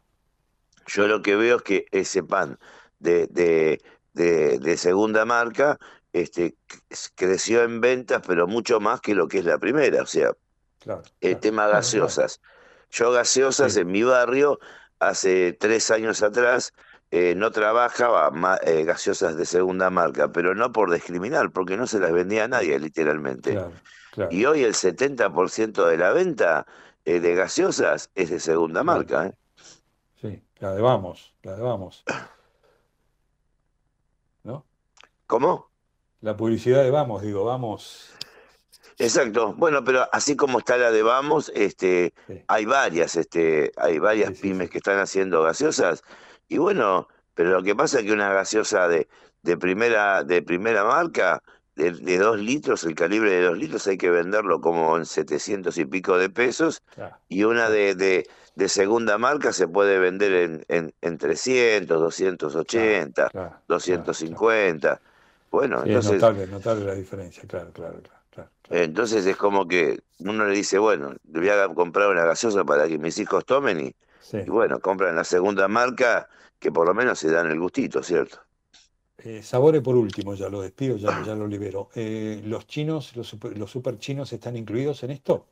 [0.86, 2.58] yo lo que veo es que ese pan
[2.98, 3.80] de, de,
[4.14, 5.78] de, de segunda marca
[6.12, 6.56] este,
[7.14, 10.02] creció en ventas, pero mucho más que lo que es la primera.
[10.02, 10.32] O sea,
[10.80, 11.02] Claro.
[11.20, 12.40] el tema gaseosas.
[12.90, 14.58] Yo gaseosas en mi barrio,
[14.98, 16.72] hace tres años atrás,
[17.12, 18.30] eh, no trabajaba
[18.64, 22.48] eh, gaseosas de segunda marca, pero no por discriminar, porque no se las vendía a
[22.48, 23.58] nadie, literalmente.
[24.30, 26.66] Y hoy el 70% de la venta
[27.04, 29.34] eh, de gaseosas es de segunda marca.
[30.20, 32.04] Sí, la de vamos, la de vamos.
[34.42, 34.66] ¿No?
[35.26, 35.69] ¿Cómo?
[36.20, 38.12] La publicidad de vamos, digo, vamos.
[38.98, 39.54] Exacto.
[39.54, 42.12] Bueno, pero así como está la de Vamos, este,
[42.46, 46.02] hay varias, este, hay varias pymes que están haciendo gaseosas.
[46.48, 49.08] Y bueno, pero lo que pasa es que una gaseosa de,
[49.42, 51.42] de primera, de primera marca,
[51.76, 55.78] de, de dos litros, el calibre de dos litros, hay que venderlo como en 700
[55.78, 56.82] y pico de pesos.
[57.30, 63.30] Y una de, de, de segunda marca se puede vender en, en, en 300, 280,
[63.66, 65.00] 250.
[65.50, 66.04] Bueno, Sí, es entonces...
[66.04, 68.20] notable, notable la diferencia, claro, claro, claro.
[68.30, 68.50] claro.
[68.68, 72.88] Entonces es como que uno le dice, bueno, le voy a comprar una gaseosa para
[72.88, 73.96] que mis hijos tomen y,
[74.44, 76.28] y bueno, compran la segunda marca
[76.58, 78.38] que por lo menos se dan el gustito, ¿cierto?
[79.18, 81.90] Eh, Sabore por último, ya lo despido, ya, ya lo libero.
[81.94, 85.46] Eh, ¿los chinos, los super, los super chinos están incluidos en esto?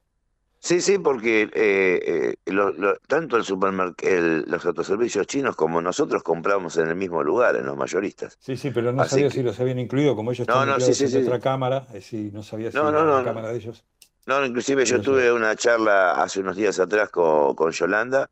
[0.60, 6.22] Sí, sí, porque eh, eh, lo- lo- tanto el supermercado, los autoservicios chinos como nosotros
[6.22, 8.38] compramos en el mismo lugar, en los mayoristas.
[8.40, 10.80] Sí, sí, pero no Así sabía que- si los habían incluido, como ellos No, no,
[10.80, 11.18] sí, sí, en sí.
[11.22, 13.24] otra cámara, eh, sí, no sabía si No, no, la no.
[13.24, 13.84] cámara de ellos.
[14.26, 18.30] No, inclusive yo tuve una charla hace unos días atrás con, con Yolanda,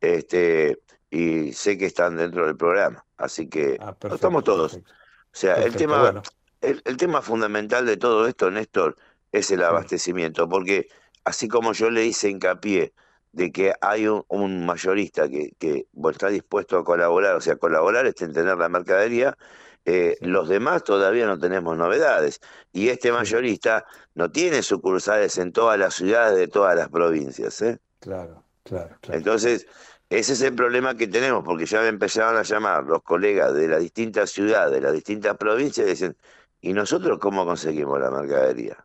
[0.00, 4.72] este, y sé que están dentro del programa, así que Ah, perfecto, estamos todos.
[4.72, 4.92] perfecto.
[5.32, 6.22] O sea, el tema, bueno.
[6.60, 8.96] el, el tema fundamental de todo esto, Néstor,
[9.32, 10.88] es el abastecimiento, porque
[11.24, 12.92] así como yo le hice hincapié
[13.32, 17.56] de que hay un, un mayorista que, que bueno, está dispuesto a colaborar, o sea,
[17.56, 19.36] colaborar es en tener la mercadería,
[19.84, 22.40] eh, los demás todavía no tenemos novedades.
[22.72, 27.60] Y este mayorista no tiene sucursales en todas las ciudades de todas las provincias.
[27.62, 27.78] ¿eh?
[27.98, 29.18] Claro, claro, claro.
[29.18, 29.66] Entonces,
[30.08, 33.68] ese es el problema que tenemos, porque ya me empezaron a llamar los colegas de
[33.68, 36.16] las distintas ciudades, de las distintas provincias, y dicen,
[36.60, 38.76] ¿y nosotros cómo conseguimos la mercadería?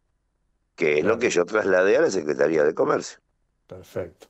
[0.78, 3.18] Que es lo que yo trasladé a la Secretaría de Comercio.
[3.66, 4.28] Perfecto.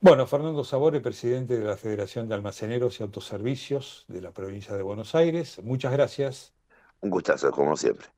[0.00, 4.82] Bueno, Fernando Sabore, presidente de la Federación de Almaceneros y Autoservicios de la provincia de
[4.82, 5.60] Buenos Aires.
[5.62, 6.52] Muchas gracias.
[7.00, 8.08] Un gustazo, como siempre.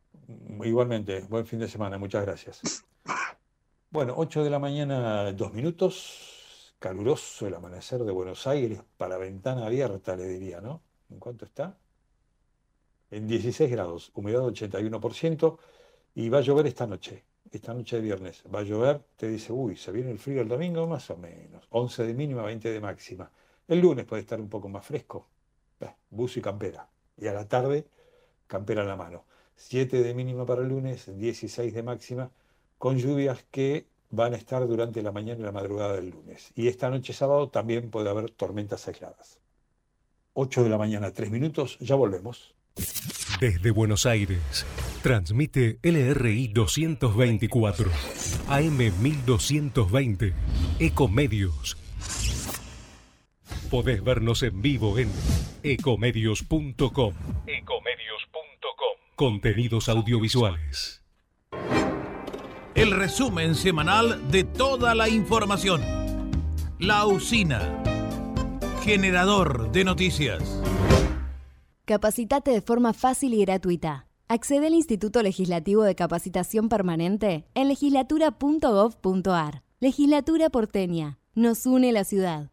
[0.65, 2.63] Igualmente, buen fin de semana, muchas gracias.
[3.91, 6.75] Bueno, 8 de la mañana, dos minutos.
[6.79, 10.81] Caluroso el amanecer de Buenos Aires, para ventana abierta, le diría, ¿no?
[11.11, 11.77] ¿En cuánto está?
[13.11, 15.59] En 16 grados, humedad 81%,
[16.15, 18.43] y va a llover esta noche, esta noche de viernes.
[18.53, 20.87] Va a llover, te dice, uy, ¿se viene el frío el domingo?
[20.87, 21.67] Más o menos.
[21.71, 23.31] 11 de mínima, 20 de máxima.
[23.67, 25.27] El lunes puede estar un poco más fresco.
[25.81, 26.89] Eh, buzo y campera.
[27.17, 27.87] Y a la tarde,
[28.47, 29.25] campera en la mano.
[29.57, 32.31] 7 de mínima para el lunes, 16 de máxima,
[32.79, 36.51] con lluvias que van a estar durante la mañana y la madrugada del lunes.
[36.55, 39.39] Y esta noche sábado también puede haber tormentas aisladas.
[40.35, 42.55] 8 de la mañana, 3 minutos, ya volvemos.
[43.41, 44.67] Desde Buenos Aires,
[45.03, 47.91] transmite LRI 224,
[48.49, 50.35] AM 1220,
[50.79, 51.79] Ecomedios.
[53.71, 55.11] Podés vernos en vivo en
[55.63, 57.15] ecomedios.com.
[57.47, 58.97] Ecomedios.com.
[59.17, 61.03] Contenidos audiovisuales.
[62.75, 65.81] El resumen semanal de toda la información.
[66.79, 67.83] La usina.
[68.85, 70.61] Generador de noticias.
[71.91, 74.07] Capacitate de forma fácil y gratuita.
[74.29, 79.65] Accede al Instituto Legislativo de Capacitación Permanente en legislatura.gov.ar.
[79.81, 81.19] Legislatura porteña.
[81.35, 82.53] Nos une la ciudad.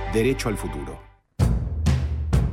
[0.11, 1.10] Derecho al futuro.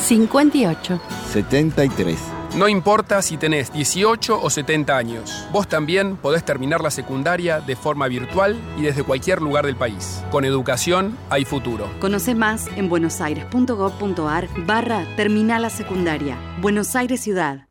[0.00, 1.00] 58.
[1.32, 2.38] 73.
[2.56, 7.76] No importa si tenés 18 o 70 años, vos también podés terminar la secundaria de
[7.76, 10.24] forma virtual y desde cualquier lugar del país.
[10.30, 11.90] Con educación hay futuro.
[12.00, 16.38] Conoce más en buenosaires.gov.ar barra Terminal la Secundaria.
[16.60, 17.66] Buenos Aires Ciudad.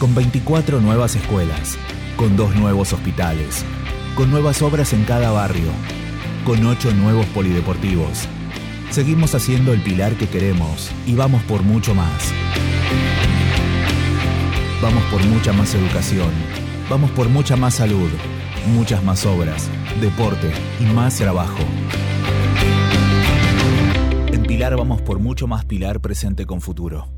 [0.00, 1.76] Con 24 nuevas escuelas,
[2.16, 3.64] con dos nuevos hospitales,
[4.14, 5.70] con nuevas obras en cada barrio,
[6.46, 8.26] con ocho nuevos polideportivos.
[8.90, 12.32] Seguimos haciendo el pilar que queremos y vamos por mucho más.
[14.82, 16.30] Vamos por mucha más educación.
[16.88, 18.08] Vamos por mucha más salud,
[18.68, 19.68] muchas más obras,
[20.00, 21.58] deporte y más trabajo.
[24.32, 27.17] En Pilar vamos por mucho más Pilar presente con futuro.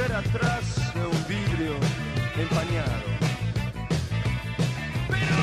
[0.00, 1.74] Atrás de un vidrio
[2.36, 3.04] empañado.
[5.08, 5.36] Pero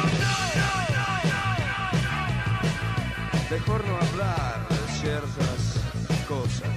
[3.52, 5.80] Mejor no hablar de ciertas
[6.28, 6.68] cosas.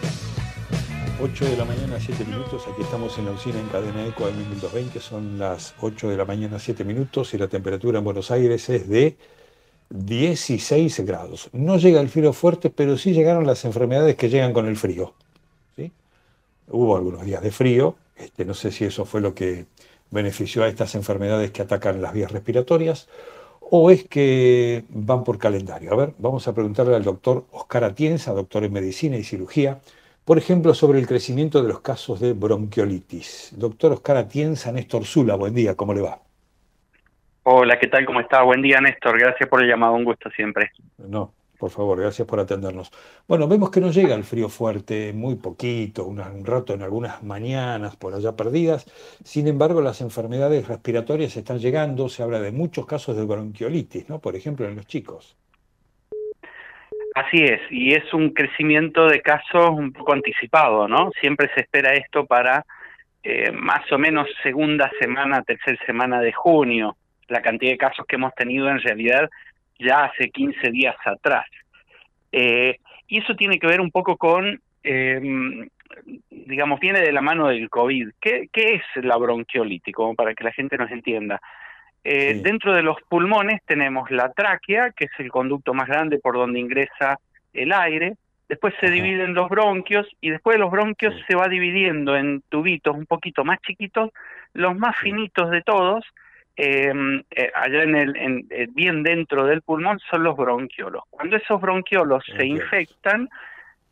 [1.22, 2.62] 8 de la mañana, 7 minutos.
[2.70, 5.00] Aquí estamos en la usina en cadena ECO de 1220.
[5.00, 8.88] Son las 8 de la mañana, 7 minutos y la temperatura en Buenos Aires es
[8.90, 9.16] de
[9.88, 11.48] 16 grados.
[11.52, 15.14] No llega el frío fuerte, pero sí llegaron las enfermedades que llegan con el frío.
[16.70, 17.96] Hubo algunos días de frío.
[18.16, 19.66] Este, no sé si eso fue lo que
[20.10, 23.08] benefició a estas enfermedades que atacan las vías respiratorias
[23.60, 25.92] o es que van por calendario.
[25.92, 29.80] A ver, vamos a preguntarle al doctor Oscar Atienza, doctor en medicina y cirugía
[30.30, 33.52] por ejemplo, sobre el crecimiento de los casos de bronquiolitis.
[33.56, 36.20] Doctor Oscar Atienza, Néstor Zula, buen día, ¿cómo le va?
[37.42, 38.06] Hola, ¿qué tal?
[38.06, 38.42] ¿Cómo está?
[38.42, 39.18] Buen día, Néstor.
[39.18, 40.70] Gracias por el llamado, un gusto siempre.
[40.98, 42.90] No, por favor, gracias por atendernos.
[43.28, 47.96] Bueno, vemos que no llega el frío fuerte, muy poquito, un rato en algunas mañanas
[47.96, 48.86] por allá perdidas.
[49.22, 54.20] Sin embargo, las enfermedades respiratorias están llegando, se habla de muchos casos de bronquiolitis, ¿no?
[54.20, 55.36] Por ejemplo, en los chicos.
[57.14, 61.10] Así es, y es un crecimiento de casos un poco anticipado, ¿no?
[61.20, 62.64] Siempre se espera esto para
[63.22, 66.96] eh, más o menos segunda semana, tercera semana de junio.
[67.28, 69.28] La cantidad de casos que hemos tenido en realidad
[69.80, 71.46] ya hace 15 días atrás.
[72.32, 72.78] Eh,
[73.08, 75.68] y eso tiene que ver un poco con, eh,
[76.30, 78.10] digamos, viene de la mano del COVID.
[78.20, 79.94] ¿Qué, ¿Qué es la bronquiolitis?
[79.94, 81.40] Como para que la gente nos entienda.
[82.02, 86.34] Eh, dentro de los pulmones tenemos la tráquea, que es el conducto más grande por
[86.34, 87.18] donde ingresa
[87.52, 88.14] el aire.
[88.48, 92.96] Después se dividen los bronquios y después de los bronquios se va dividiendo en tubitos
[92.96, 94.10] un poquito más chiquitos,
[94.54, 96.04] los más finitos de todos,
[96.62, 101.04] em, eh, allá en el, eh, bien dentro del pulmón son los bronquiolos.
[101.08, 103.30] Cuando esos bronquiolos se infectan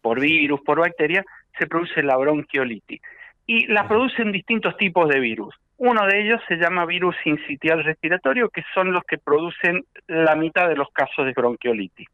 [0.03, 1.25] por virus, por bacteria,
[1.59, 3.01] se produce la bronquiolitis.
[3.47, 5.55] Y la producen distintos tipos de virus.
[5.79, 10.69] Uno de ellos se llama virus incitial respiratorio, que son los que producen la mitad
[10.69, 12.09] de los casos de bronquiolitis.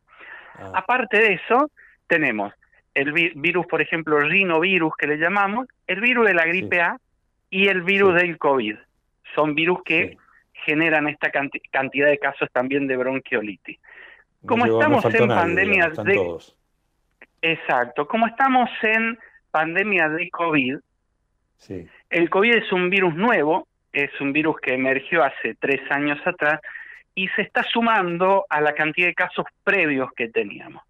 [0.55, 0.71] Ah.
[0.75, 1.69] Aparte de eso,
[2.07, 2.53] tenemos
[2.95, 6.97] el virus, por ejemplo, rinovirus que le llamamos, el virus de la gripe A
[7.51, 8.77] y el virus del COVID.
[9.35, 10.17] Son virus que
[10.65, 13.79] generan esta cantidad de casos también de bronquiolitis.
[14.47, 16.39] Como estamos en pandemia de...
[17.43, 19.19] Exacto, como estamos en
[19.51, 20.77] pandemia de COVID,
[22.11, 26.61] el COVID es un virus nuevo, es un virus que emergió hace tres años atrás
[27.15, 30.83] y se está sumando a la cantidad de casos previos que teníamos.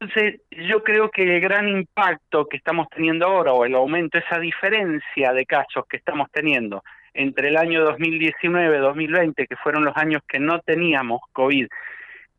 [0.00, 4.38] Entonces, yo creo que el gran impacto que estamos teniendo ahora, o el aumento, esa
[4.38, 6.82] diferencia de casos que estamos teniendo
[7.14, 11.66] entre el año 2019-2020, que fueron los años que no teníamos COVID,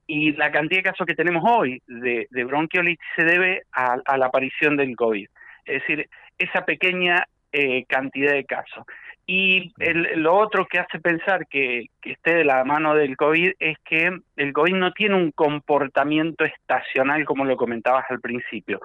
[0.07, 4.75] y la cantidad de casos que tenemos hoy de, bronquiolitis se debe a la aparición
[4.75, 5.27] del COVID.
[5.65, 6.09] Es decir,
[6.39, 8.85] esa pequeña eh, cantidad de casos.
[9.25, 9.71] Y
[10.15, 14.53] lo otro que hace pensar que, esté de la mano del COVID es que el
[14.53, 18.79] COVID no tiene un comportamiento estacional como lo comentabas al principio.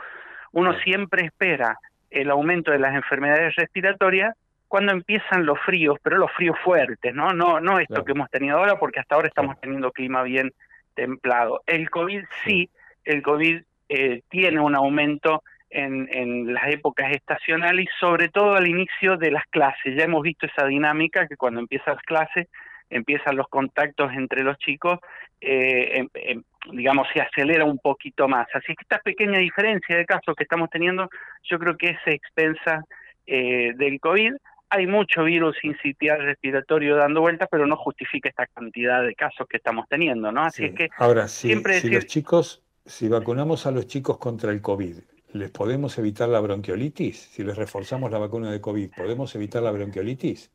[0.52, 1.78] Uno siempre espera
[2.10, 4.34] el aumento de las enfermedades respiratorias
[4.68, 7.32] cuando empiezan los fríos, pero los fríos fuertes, ¿no?
[7.32, 10.52] No, no esto que hemos tenido ahora, porque hasta ahora estamos teniendo clima bien
[10.94, 11.62] templado.
[11.66, 12.70] El COVID sí,
[13.04, 15.42] el COVID eh, tiene un aumento
[15.74, 19.96] en, las épocas estacionales y sobre todo al inicio de las clases.
[19.96, 22.48] Ya hemos visto esa dinámica que cuando empiezan las clases,
[22.90, 25.00] empiezan los contactos entre los chicos,
[25.40, 26.42] eh, em, em,
[26.72, 28.46] digamos, se acelera un poquito más.
[28.54, 31.10] Así que esta pequeña diferencia de casos que estamos teniendo,
[31.42, 32.84] yo creo que es expensa
[33.26, 34.34] eh, del COVID.
[34.74, 39.58] Hay mucho virus incitial respiratorio dando vueltas, pero no justifica esta cantidad de casos que
[39.58, 40.42] estamos teniendo, ¿no?
[40.42, 44.60] Así es que ahora siempre si los chicos, si vacunamos a los chicos contra el
[44.60, 44.96] COVID,
[45.32, 47.16] ¿les podemos evitar la bronquiolitis?
[47.16, 50.50] Si les reforzamos la vacuna de COVID, ¿podemos evitar la bronquiolitis?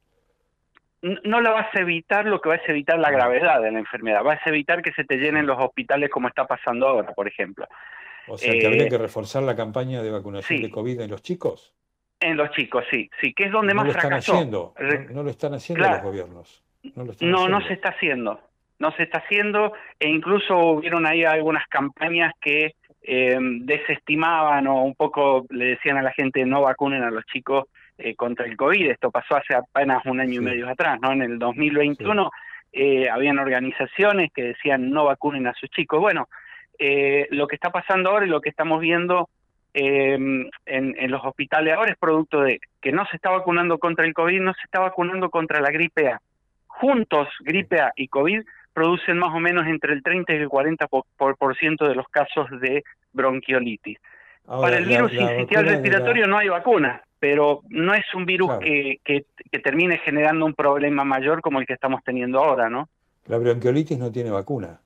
[1.01, 4.21] No la vas a evitar, lo que vas a evitar la gravedad de la enfermedad.
[4.21, 7.65] Vas a evitar que se te llenen los hospitales como está pasando ahora, por ejemplo.
[8.27, 11.21] O sea, que habría eh, que reforzar la campaña de vacunación de COVID en los
[11.21, 11.73] chicos.
[12.19, 14.73] En los chicos, sí, sí, que es donde más lo están Haciendo,
[15.11, 16.63] no, lo están haciendo los gobiernos.
[17.21, 18.41] No, no, se está haciendo.
[18.77, 24.95] No se está haciendo e incluso hubieron ahí algunas campañas que eh, desestimaban o un
[24.95, 27.65] poco le decían a la gente no vacunen a los chicos
[27.97, 28.91] eh, contra el COVID.
[28.91, 31.11] Esto pasó hace apenas un año y medio atrás, ¿no?
[31.11, 32.31] En el 2021
[32.71, 35.99] eh, habían organizaciones que decían no vacunen a sus chicos.
[35.99, 36.29] Bueno,
[36.77, 39.29] eh, lo que está pasando ahora y lo que estamos viendo
[39.73, 44.13] en, en, los hospitales ahora es producto de que no se está vacunando contra el
[44.13, 46.21] COVID, no se está vacunando contra la gripe A.
[46.67, 48.41] Juntos, gripe A y COVID
[48.73, 52.47] producen más o menos entre el 30 y el 40 por, ciento de los casos
[52.61, 53.97] de bronquiolitis.
[54.45, 59.25] Para el virus incitial respiratorio no hay vacuna, pero no es un virus que, que,
[59.59, 62.89] termine generando un problema mayor como el que estamos teniendo ahora, ¿no?
[63.27, 64.79] La bronquiolitis no tiene vacuna.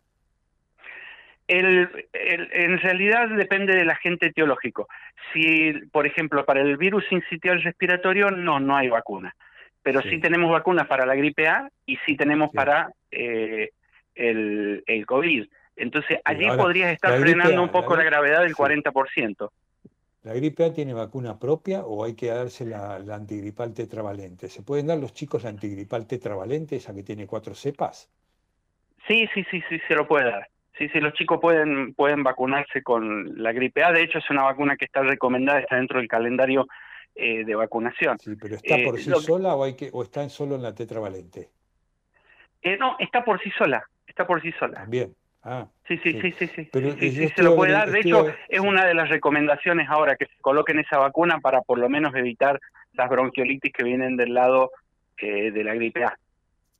[1.48, 4.88] El, en realidad depende del agente etiológico.
[5.32, 9.36] Si, por ejemplo, para el virus incitial respiratorio, no, no hay vacuna.
[9.82, 13.72] Pero sí, tenemos vacunas para la gripe A y sí tenemos para eh,
[14.16, 15.46] el, el COVID.
[15.76, 19.50] Entonces, allí podrías estar frenando un poco la, gravedad del 40%.
[20.24, 24.48] ¿La gripe A tiene vacuna propia o hay que darse la, antigripal tetravalente?
[24.48, 28.10] ¿Se pueden dar los chicos la antigripal tetravalente, esa que tiene cuatro cepas?
[29.08, 30.48] Sí, sí, sí, sí, se lo puede dar.
[30.78, 33.92] Sí, sí, los chicos pueden, pueden vacunarse con la gripe A.
[33.92, 36.68] De hecho, es una vacuna que está recomendada, está dentro del calendario
[37.14, 38.18] eh, de vacunación.
[38.20, 40.74] Sí, pero ¿está por eh, sí sola o, hay que, o está solo en la
[40.74, 41.50] tetravalente?
[42.64, 43.88] Eh, no, está por sí sola.
[44.08, 44.80] Está por sí sola.
[44.80, 45.16] También.
[45.46, 47.92] Ah, sí, sí, sí, sí, sí, sí, se lo puede dar.
[47.92, 51.80] De hecho, es una de las recomendaciones ahora que se coloquen esa vacuna para por
[51.80, 52.62] lo menos evitar
[52.94, 54.72] las bronquiolitis que vienen del lado
[55.18, 56.18] eh, de la gripe A.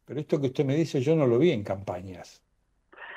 [0.06, 2.42] Pero esto que usted me dice yo no lo vi en campañas.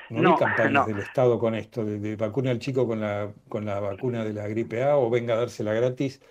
[0.09, 3.65] No, vi campañas del Estado con esto, de, de, vacuna al chico con la, con
[3.65, 6.21] la vacuna de la gripe A o venga a dársela gratis.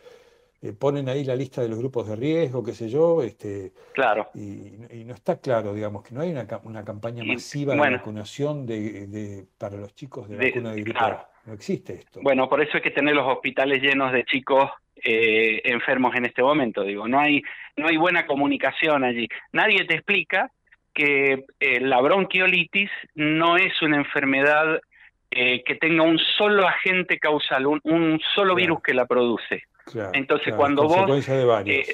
[0.62, 4.30] Eh, ponen ahí la lista de los grupos de riesgo, qué sé yo, este, claro.
[4.34, 9.44] y, no está claro, digamos, que no hay una, una campaña masiva de vacunación de,
[9.58, 10.98] para los chicos de, vacuna de gripe
[11.44, 12.20] No existe esto.
[12.22, 16.42] Bueno, por eso hay que tener los hospitales llenos de chicos eh, enfermos en este
[16.42, 17.42] momento, digo, no hay,
[17.76, 19.28] no hay buena comunicación allí.
[19.52, 20.50] Nadie te explica
[20.96, 24.80] que eh, la bronquiolitis no es una enfermedad
[25.28, 29.64] que tenga un solo agente causal, un, solo virus que la produce.
[30.12, 31.28] Entonces, cuando vos...
[31.66, 31.84] Eh,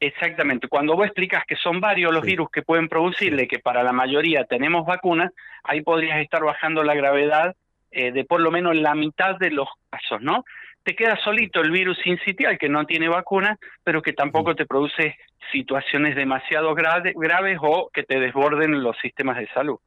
[0.00, 3.92] exactamente, cuando vos explicas que son varios los virus que pueden producirle, que para la
[3.92, 7.54] mayoría tenemos vacunas, ahí podrías estar bajando la gravedad
[7.90, 10.44] eh, de por lo menos la mitad de los casos, ¿no?
[10.86, 15.16] Te queda solito el virus incitial que no tiene vacuna, pero que tampoco te produce
[15.50, 19.80] situaciones demasiado graves o que te desborden los sistemas de salud.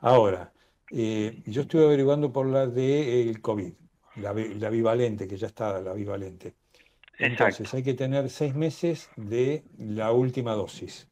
[0.00, 0.50] Ahora,
[0.90, 3.72] eh, yo estuve averiguando por la del COVID
[4.16, 6.54] la, bivalente, que ya está la bivalente.
[7.16, 11.08] Entonces hay que tener seis meses de la última dosis.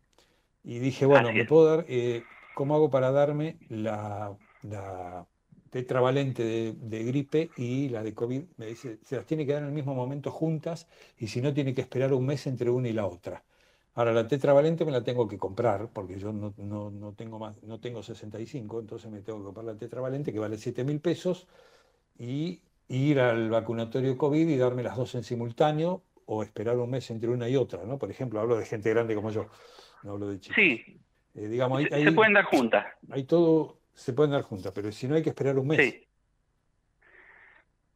[0.65, 2.25] Y dije, bueno, me puedo dar, eh,
[2.55, 5.25] ¿cómo hago para darme la, la
[5.73, 8.43] tetravalente de, gripe y la de COVID?
[8.59, 10.87] Me dice, se las tiene que dar en el mismo momento juntas
[11.19, 13.43] y si no tiene que esperar un mes entre una y la otra.
[13.95, 17.63] Ahora la tetravalente me la tengo que comprar porque yo no, no, no tengo más,
[17.63, 21.49] no tengo 65, entonces me tengo que comprar la tetravalente que vale 7 mil pesos
[22.19, 27.11] y ir al vacunatorio COVID y darme las dos en simultáneo o esperar un mes
[27.11, 27.99] entre una y otra, ¿no?
[27.99, 29.47] Por ejemplo, hablo de gente grande como yo,
[30.03, 30.57] no hablo de chicos.
[30.57, 31.01] Sí.
[31.35, 32.85] Eh, digamos, se pueden dar juntas.
[33.11, 35.79] Hay todo, se pueden dar juntas, pero si no hay que esperar un mes.
[35.79, 36.07] Sí.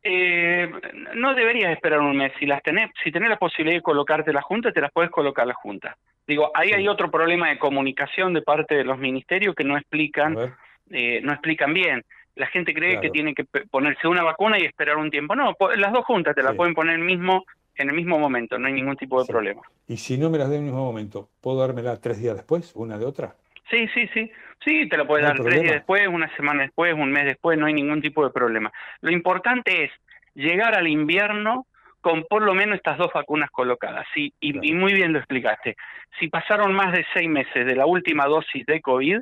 [0.02, 0.70] Eh,
[1.14, 2.32] no deberías esperar un mes.
[2.38, 5.46] Si las tenés, si tenés la posibilidad de colocarte las juntas, te las puedes colocar
[5.46, 5.96] las juntas.
[6.26, 10.54] Digo, ahí hay otro problema de comunicación de parte de los ministerios que no explican,
[10.90, 12.04] eh, no explican bien
[12.36, 15.34] la gente cree que tiene que ponerse una vacuna y esperar un tiempo.
[15.34, 17.44] No, las dos juntas te las pueden poner mismo,
[17.74, 19.62] en el mismo momento, no hay ningún tipo de problema.
[19.88, 22.72] Y si no me las doy en el mismo momento, ¿puedo dármela tres días después,
[22.76, 23.34] una de otra?
[23.70, 24.30] Sí, sí, sí.
[24.64, 27.66] Sí, te la puedes dar tres días después, una semana después, un mes después, no
[27.66, 28.72] hay ningún tipo de problema.
[29.00, 29.90] Lo importante es
[30.34, 31.66] llegar al invierno
[32.00, 34.06] con por lo menos estas dos vacunas colocadas.
[34.14, 35.76] Sí, y, muy bien lo explicaste.
[36.20, 39.20] Si pasaron más de seis meses de la última dosis de COVID,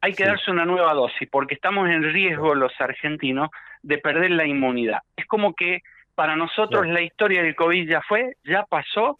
[0.00, 3.50] hay que darse una nueva dosis, porque estamos en riesgo los argentinos
[3.82, 5.02] de perder la inmunidad.
[5.16, 5.82] Es como que
[6.16, 9.16] para nosotros la historia del COVID ya fue, ya pasó,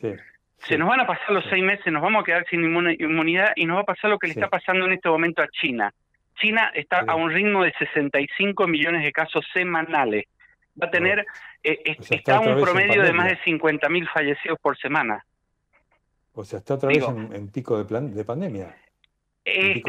[0.59, 3.67] se nos van a pasar los seis meses, nos vamos a quedar sin inmunidad y
[3.67, 5.93] nos va a pasar lo que le está pasando en este momento a China.
[6.37, 10.25] China está a un ritmo de 65 millones de casos semanales.
[10.81, 11.25] Va a tener,
[11.63, 15.25] eh, está, un promedio de más de 50.000 fallecidos por semana.
[16.35, 17.03] O sea, está otra vez
[17.33, 18.77] en, pico de, plan, de pandemia.
[19.45, 19.83] Es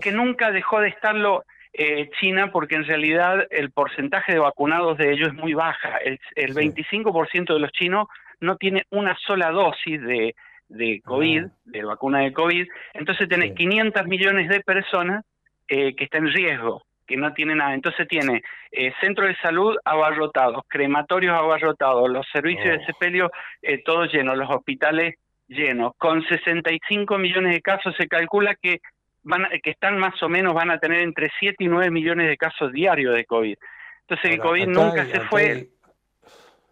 [0.00, 5.12] que, nunca dejó de estarlo eh, China porque en realidad el porcentaje de vacunados de
[5.12, 5.98] ellos es muy baja.
[5.98, 8.08] El, el 25% de los chinos
[8.42, 10.34] no tiene una sola dosis de,
[10.68, 11.50] de COVID, ah.
[11.64, 12.66] de vacuna de COVID.
[12.94, 15.24] Entonces tenés 500 millones de personas
[15.68, 17.74] eh, que están en riesgo que no tiene nada.
[17.74, 22.86] Entonces tiene eh, centros de salud abarrotados, crematorios abarrotados, los servicios de oh.
[22.86, 25.16] sepelio eh, todos llenos, los hospitales
[25.48, 25.92] llenos.
[25.98, 28.80] Con 65 millones de casos se calcula que
[29.24, 32.36] van que están más o menos van a tener entre 7 y 9 millones de
[32.36, 33.56] casos diarios de COVID.
[34.00, 35.42] Entonces el COVID nunca se fue.
[35.42, 35.68] Hay,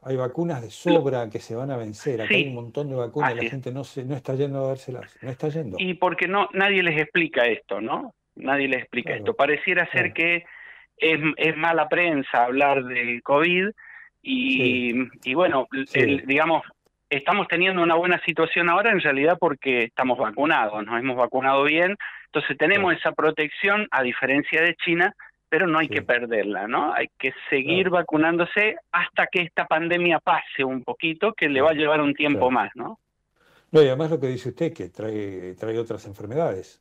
[0.03, 2.23] vacunas de sobra que se van a vencer.
[2.23, 4.69] Acá hay un montón de vacunas y la gente no se, no está yendo a
[4.69, 5.77] dárselas, no está yendo.
[5.79, 8.15] Y porque no nadie les explica esto, ¿no?
[8.41, 9.35] nadie le explica esto.
[9.35, 10.45] Pareciera ser que
[10.97, 13.71] es, es, mala prensa hablar del COVID
[14.23, 15.67] y, bueno,
[16.27, 16.63] digamos,
[17.09, 21.97] estamos teniendo una buena situación ahora en realidad porque estamos vacunados, nos hemos vacunado bien,
[22.27, 25.15] entonces tenemos esa protección a diferencia de China
[25.51, 26.95] pero no hay que perderla, ¿no?
[26.95, 31.75] Hay que seguir vacunándose hasta que esta pandemia pase un poquito, que le va a
[31.75, 33.01] llevar un tiempo más, ¿no?
[33.73, 36.81] No, y además lo que dice usted, que trae, trae otras enfermedades.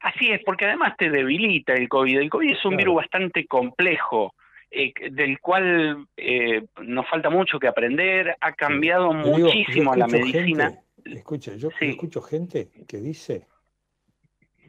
[0.00, 2.18] Así es, porque además te debilita el COVID.
[2.18, 4.34] El COVID es un virus bastante complejo,
[4.70, 10.72] eh, del cual eh, nos falta mucho que aprender, ha cambiado muchísimo la medicina.
[11.04, 13.46] escucha, yo escucho gente que dice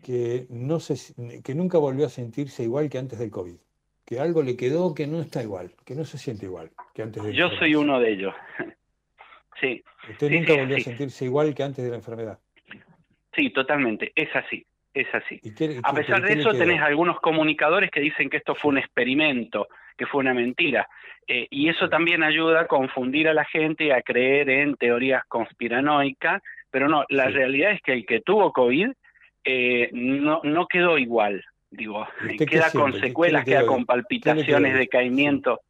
[0.03, 3.55] que, no se, que nunca volvió a sentirse igual que antes del COVID.
[4.05, 7.23] Que algo le quedó que no está igual, que no se siente igual que antes
[7.23, 8.33] del Yo soy uno de ellos.
[9.61, 9.83] sí.
[10.09, 12.39] Usted nunca volvió a sentirse igual que antes de la enfermedad.
[13.35, 14.63] Sí, totalmente, es así,
[14.93, 15.41] es así.
[15.81, 19.67] a pesar de eso, tenés algunos comunicadores que dicen que esto fue un experimento,
[19.97, 20.87] que fue una mentira.
[21.27, 25.23] Eh, y eso también ayuda a confundir a la gente y a creer en teorías
[25.25, 28.91] conspiranoicas, pero no, la realidad es que el que tuvo COVID
[29.43, 32.07] eh, no, no quedó igual, digo,
[32.49, 35.61] queda con secuelas, queda con palpitaciones, decaimiento.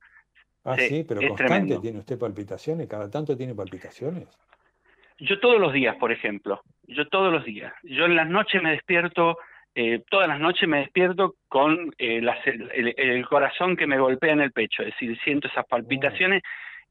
[0.64, 4.28] Ah, sí, pero constante tiene usted palpitaciones, cada tanto tiene palpitaciones.
[5.20, 7.74] Yo todos los días, por ejemplo, yo todos los días.
[7.84, 9.38] Yo en las noches me despierto,
[9.76, 12.22] eh, todas las noches me despierto con eh,
[12.98, 16.42] el, corazón que me golpea en el pecho, es decir, siento esas palpitaciones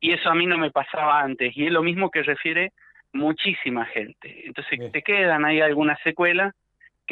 [0.00, 2.72] y eso a mí no me pasaba antes y es lo mismo que refiere
[3.12, 4.46] muchísima gente.
[4.46, 6.54] Entonces te quedan ahí algunas secuelas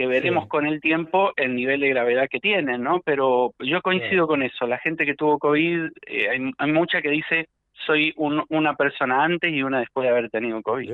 [0.00, 3.02] que veremos con el tiempo el nivel de gravedad que tienen, ¿no?
[3.04, 7.50] Pero yo coincido con eso, la gente que tuvo COVID, eh, hay, mucha que dice,
[7.84, 10.90] soy una persona antes y una después de haber tenido COVID.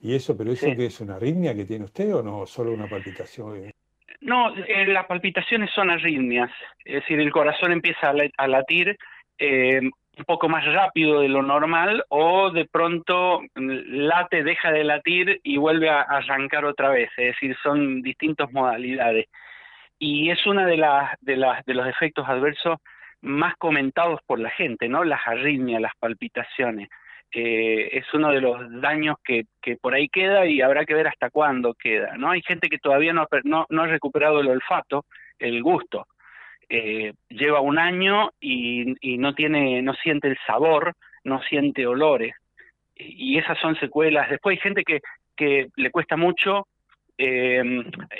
[0.00, 2.88] ¿Y eso, pero eso que es una arritmia que tiene usted o no, solo una
[2.88, 3.72] palpitación?
[4.20, 6.50] No, eh, las palpitaciones son arritmias,
[6.84, 8.98] es decir, el corazón empieza a, latir
[9.38, 9.80] eh,
[10.18, 15.56] un poco más rápido de lo normal o de pronto late, deja de latir y
[15.56, 19.26] vuelve a arrancar otra vez, es decir, son distintas modalidades.
[19.98, 22.78] Y es una de las de las de los efectos adversos
[23.22, 25.04] más comentados por la gente, ¿no?
[25.04, 26.88] Las arritmias, las palpitaciones.
[27.32, 31.08] Eh, es uno de los daños que, que, por ahí queda y habrá que ver
[31.08, 32.30] hasta cuándo queda, ¿no?
[32.30, 35.04] Hay gente que todavía no, no, no ha recuperado el olfato,
[35.38, 36.06] el gusto,
[36.68, 42.34] eh, lleva un año y, no tiene, no siente el sabor, no siente olores.
[42.96, 44.30] Y esas son secuelas.
[44.30, 45.00] Después hay gente que,
[45.36, 46.66] que le cuesta mucho
[47.18, 47.62] eh,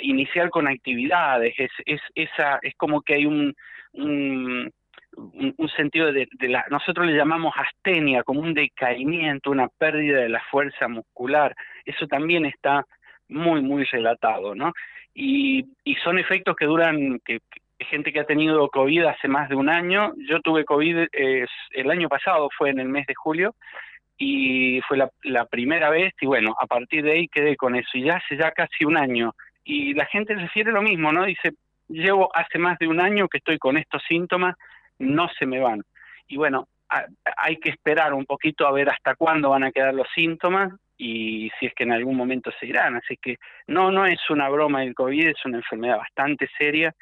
[0.01, 1.53] iniciar con actividades.
[1.57, 3.55] Es, es, esa, es como que hay un,
[3.93, 10.41] un, sentido de, la, nosotros le llamamos astenia, como un decaimiento, una pérdida de la
[10.51, 11.55] fuerza muscular.
[11.85, 12.85] Eso también está
[13.27, 14.73] muy, muy relatado, ¿no?
[15.13, 17.39] Y, y son efectos que duran, que,
[17.79, 20.13] gente que ha tenido COVID hace más de un año.
[20.29, 23.55] Yo tuve COVID el año pasado, fue en el mes de julio,
[24.17, 28.03] y fue la, primera vez, y bueno, a partir de ahí quedé con eso, y
[28.03, 29.33] ya hace ya casi un año.
[29.63, 31.25] Y la gente refiere lo mismo, ¿no?
[31.25, 31.51] Dice,
[31.89, 34.55] llevo hace más de un año que estoy con estos síntomas,
[34.99, 35.81] no se me van.
[36.27, 36.67] Y bueno,
[37.37, 41.49] hay que esperar un poquito a ver hasta cuándo van a quedar los síntomas y
[41.59, 42.95] si es que en algún momento se irán.
[42.95, 43.37] Así que
[43.67, 46.93] no, no es una broma el COVID, es una enfermedad bastante seria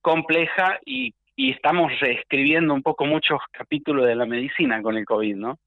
[0.00, 5.36] compleja y, y estamos reescribiendo un poco muchos capítulos de la medicina con el COVID,
[5.36, 5.58] ¿no?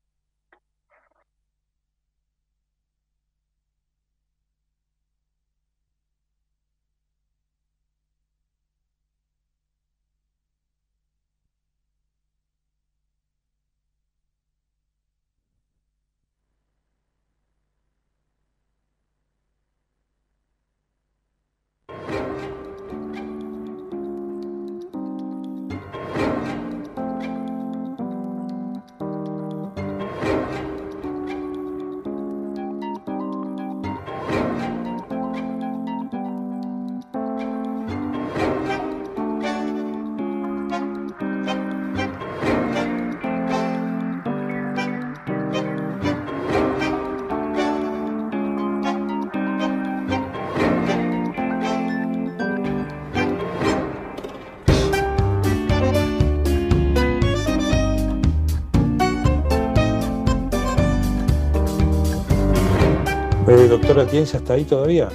[63.84, 65.10] Doctora Tienza está ahí todavía?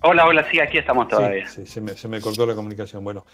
[0.00, 1.46] Hola, hola, sí, aquí estamos todavía.
[1.46, 3.04] Sí, se, me, cortó la comunicación.
[3.04, 3.26] Bueno,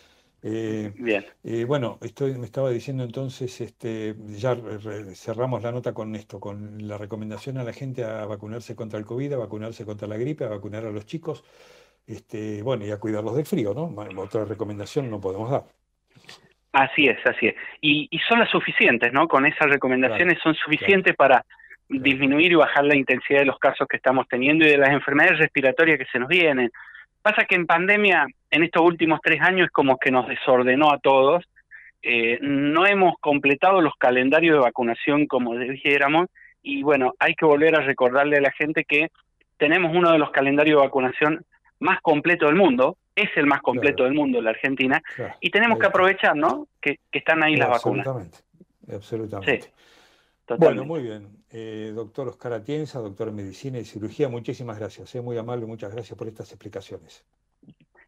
[0.42, 1.24] eh, Bien.
[1.44, 4.56] Eh, bueno, estoy, me estaba diciendo entonces, este, ya
[5.14, 9.04] cerramos la nota con esto, con la recomendación a la gente a vacunarse contra el
[9.04, 11.44] COVID, a vacunarse contra la gripe, a vacunar a los chicos,
[12.04, 13.94] este, bueno, y a cuidarlos del frío, ¿no?
[14.20, 15.62] Otra recomendación no podemos dar.
[16.72, 17.54] Así es, así es.
[17.80, 19.28] Y, son las suficientes, ¿no?
[19.28, 21.44] Con esas recomendaciones son suficientes para
[21.88, 25.38] disminuir y bajar la intensidad de los casos que estamos teniendo y de las enfermedades
[25.38, 26.70] respiratorias que se nos vienen.
[27.22, 31.44] Pasa que en pandemia, en estos últimos tres años, como que nos desordenó a todos.
[32.02, 36.28] Eh, no hemos completado los calendarios de vacunación como dijéramos
[36.62, 39.08] y bueno, hay que volver a recordarle a la gente que
[39.56, 41.44] tenemos uno de los calendarios de vacunación
[41.80, 45.02] más completo del mundo, es el más completo del mundo, la Argentina,
[45.40, 46.66] y tenemos que aprovechar, ¿no?
[46.80, 48.06] Que, están ahí las vacunas.
[48.06, 48.38] Absolutamente,
[48.94, 49.72] absolutamente.
[50.56, 51.28] Bueno, muy bien.
[51.50, 55.08] Eh, doctor Oscar Atienza, doctor en Medicina y Cirugía, muchísimas gracias.
[55.10, 57.24] Es eh, muy amable, muchas gracias por estas explicaciones.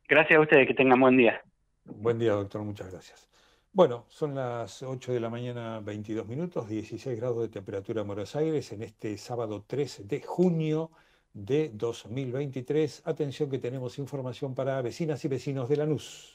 [0.08, 1.42] Gracias a ustedes, que tengan buen día.
[1.84, 3.28] Buen día, doctor, muchas gracias.
[3.72, 8.34] Bueno, son las 8 de la mañana, 22 minutos, 16 grados de temperatura en Buenos
[8.34, 10.90] Aires en este sábado 3 de junio
[11.32, 13.02] de 2023.
[13.04, 16.34] Atención que tenemos información para vecinas y vecinos de Lanús.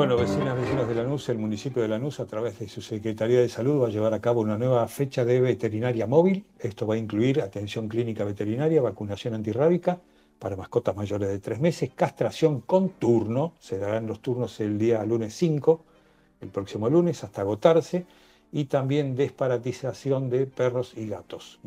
[0.00, 3.50] Bueno, vecinas, vecinos de Lanús, el municipio de Lanús, a través de su Secretaría de
[3.50, 6.46] Salud, va a llevar a cabo una nueva fecha de veterinaria móvil.
[6.58, 10.00] Esto va a incluir atención clínica veterinaria, vacunación antirrábica
[10.38, 15.04] para mascotas mayores de tres meses, castración con turno, se darán los turnos el día
[15.04, 15.84] lunes 5,
[16.40, 18.06] el próximo lunes, hasta agotarse,
[18.52, 21.60] y también desparatización de perros y gatos.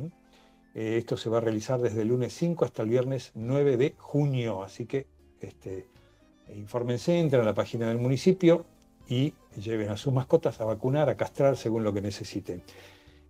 [0.73, 3.93] Eh, esto se va a realizar desde el lunes 5 hasta el viernes 9 de
[3.99, 5.05] junio, así que
[5.39, 5.92] este,
[6.55, 8.65] infórmense, entren a la página del municipio
[9.07, 12.63] y lleven a sus mascotas a vacunar, a castrar según lo que necesiten.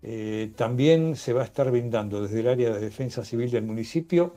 [0.01, 4.33] Eh, también se va a estar brindando desde el área de defensa civil del municipio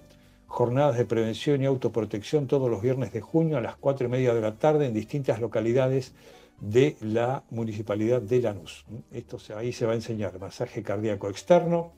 [0.47, 4.35] jornadas de prevención y autoprotección todos los viernes de junio a las 4 y media
[4.35, 6.15] de la tarde en distintas localidades
[6.61, 8.87] de la municipalidad de Lanús.
[9.13, 11.93] Esto ahí se va a enseñar masaje cardíaco externo,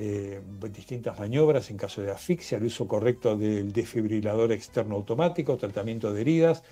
[0.00, 6.12] eh, distintas maniobras en caso de asfixia, el uso correcto del desfibrilador externo automático, tratamiento
[6.12, 6.62] de heridas,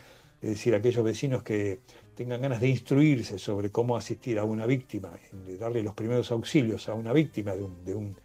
[0.40, 1.80] es decir, aquellos vecinos que
[2.14, 6.88] tengan ganas de instruirse sobre cómo asistir a una víctima, de darle los primeros auxilios
[6.88, 8.16] a una víctima de un, de un,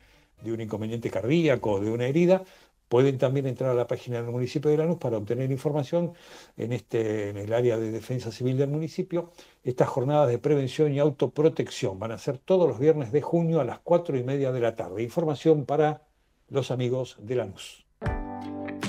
[0.44, 2.44] de un inconveniente cardíaco o de una herida,
[2.92, 6.12] pueden también entrar a la página del municipio de Lanús para obtener información
[6.58, 9.32] en, este, en el área de defensa civil del municipio.
[9.64, 13.64] Estas jornadas de prevención y autoprotección van a ser todos los viernes de junio a
[13.64, 15.04] las cuatro y media de la tarde.
[15.04, 16.02] Información para
[16.50, 17.86] los amigos de Lanús.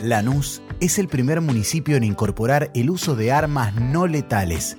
[0.03, 4.79] Lanús es el primer municipio en incorporar el uso de armas no letales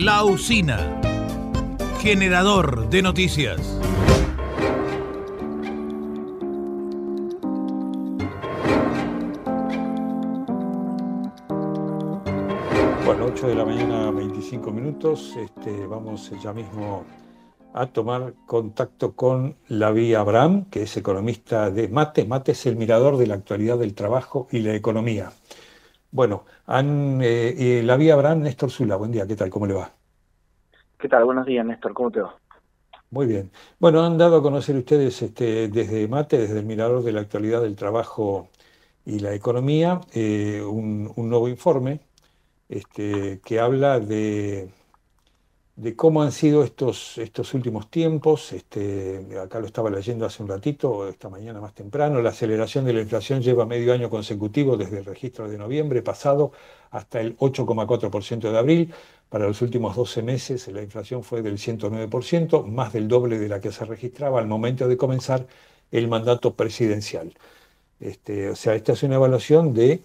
[0.00, 1.00] La usina.
[1.98, 3.60] Generador de noticias.
[13.04, 15.34] Bueno, 8 de la mañana, 25 minutos.
[15.36, 17.02] Este, vamos ya mismo
[17.74, 22.24] a tomar contacto con Lavi Abraham, que es economista de Mate.
[22.24, 25.32] Mate es el mirador de la actualidad del trabajo y la economía.
[26.10, 29.50] Bueno, han, eh, Lavi Abraham, Néstor Zula, buen día, ¿qué tal?
[29.50, 29.92] ¿Cómo le va?
[30.98, 31.24] ¿Qué tal?
[31.24, 32.34] Buenos días, Néstor, ¿cómo te va?
[33.10, 33.50] Muy bien.
[33.78, 37.62] Bueno, han dado a conocer ustedes este, desde Mate, desde el mirador de la actualidad
[37.62, 38.48] del trabajo
[39.04, 42.00] y la economía, eh, un, un nuevo informe
[42.68, 44.70] este, que habla de,
[45.78, 48.52] de, cómo han sido estos, estos últimos tiempos.
[48.52, 52.20] Este, acá lo estaba leyendo hace un ratito, esta mañana más temprano.
[52.20, 56.52] La aceleración de la inflación lleva medio año consecutivo desde el registro de noviembre pasado
[56.90, 58.94] hasta el 8,4% de abril.
[59.28, 63.60] Para los últimos 12 meses la inflación fue del 109%, más del doble de la
[63.60, 65.46] que se registraba al momento de comenzar
[65.92, 67.34] el mandato presidencial.
[68.00, 70.02] Este, o sea, esta es una evaluación de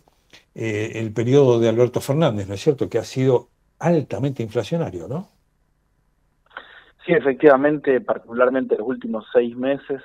[0.56, 2.90] eh, periodo de Alberto Fernández, ¿no es cierto?
[2.90, 5.33] Que ha sido altamente inflacionario, ¿no?
[7.06, 10.02] Sí, efectivamente, particularmente en los últimos seis meses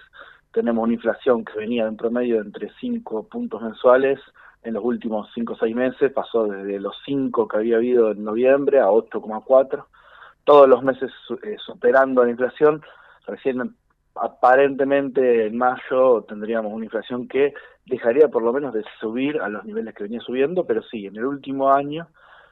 [0.52, 4.18] tenemos una inflación que venía en promedio de entre 5 puntos mensuales.
[4.64, 8.24] En los últimos 5 o 6 meses pasó desde los 5 que había habido en
[8.24, 9.84] noviembre a 8,4.
[10.42, 11.12] Todos los meses
[11.44, 12.82] eh, superando la inflación.
[13.26, 13.76] Recién
[14.16, 17.54] aparentemente en mayo tendríamos una inflación que
[17.86, 21.16] dejaría por lo menos de subir a los niveles que venía subiendo, pero sí, en
[21.16, 22.08] el último año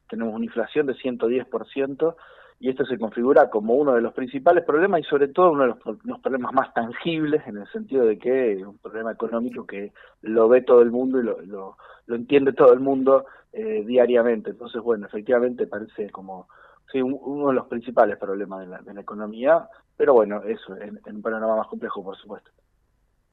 [0.09, 2.14] tenemos una inflación de 110%
[2.58, 5.74] y esto se configura como uno de los principales problemas y sobre todo uno de
[6.04, 9.92] los, problemas más tangibles en el sentido de que es un problema económico que
[10.22, 11.76] lo ve todo el mundo y lo, lo,
[12.08, 14.50] entiende todo el mundo eh, diariamente.
[14.50, 16.48] Entonces, bueno, efectivamente parece como
[16.90, 20.98] sí, uno de los principales problemas de la, de la economía, pero bueno, eso, en,
[21.04, 22.50] en un panorama más complejo, por supuesto.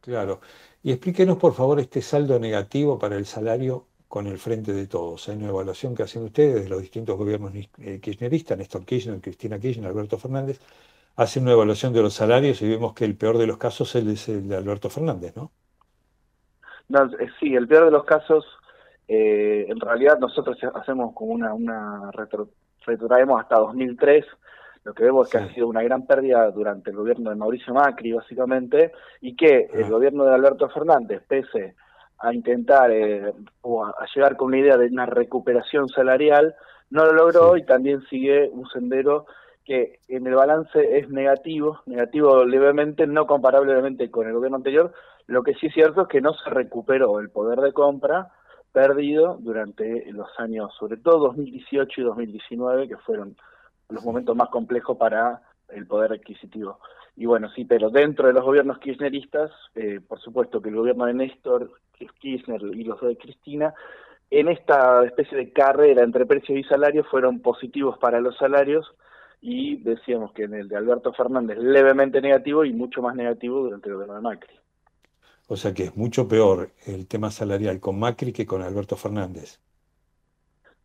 [0.02, 0.42] Claro.
[0.82, 5.28] Y explíquenos, por favor, este saldo negativo para el salario con el frente de todos.
[5.28, 9.58] Hay una evaluación que hacen ustedes de los distintos gobiernos eh, kirchneristas, Néstor Kirchner, Cristina
[9.58, 10.60] Kirchner, Alberto Fernández,
[11.16, 14.30] hacen una evaluación de los salarios y vemos que el peor de los casos es
[14.30, 15.50] el de Alberto Fernández, ¿no?
[16.90, 18.46] no eh, sí, el peor de los casos,
[19.08, 22.50] eh, en realidad nosotros hacemos como una, una retro,
[22.86, 24.26] retrotraemos hasta 2003,
[24.84, 27.74] lo que vemos es que ha sido una gran pérdida durante el gobierno de Mauricio
[27.74, 28.92] Macri, básicamente,
[29.22, 31.93] y que el gobierno de Alberto Fernández, pese a
[32.32, 36.56] intentar eh, o a, llegar con una idea de una recuperación salarial,
[36.90, 39.26] no lo logró y también sigue un sendero
[39.66, 44.94] que en el balance es negativo, negativo levemente, no comparablemente con el gobierno anterior.
[45.26, 48.30] Lo que sí es cierto es que no se recuperó el poder de compra
[48.72, 53.36] perdido durante los años, sobre todo 2018 y 2019, que fueron
[53.90, 56.80] los momentos más complejos para el poder adquisitivo.
[57.16, 61.06] Y bueno, sí, pero dentro de los gobiernos kirchneristas, eh, por supuesto que el gobierno
[61.06, 61.72] de Néstor
[62.20, 63.74] Kirchner y los de Cristina,
[64.32, 68.92] en esta especie de carrera entre precios y salarios fueron positivos para los salarios
[69.42, 73.90] y decíamos que en el de Alberto Fernández levemente negativo y mucho más negativo durante
[73.90, 74.56] el gobierno de Macri.
[75.48, 79.60] O sea que es mucho peor el tema salarial con Macri que con Alberto Fernández.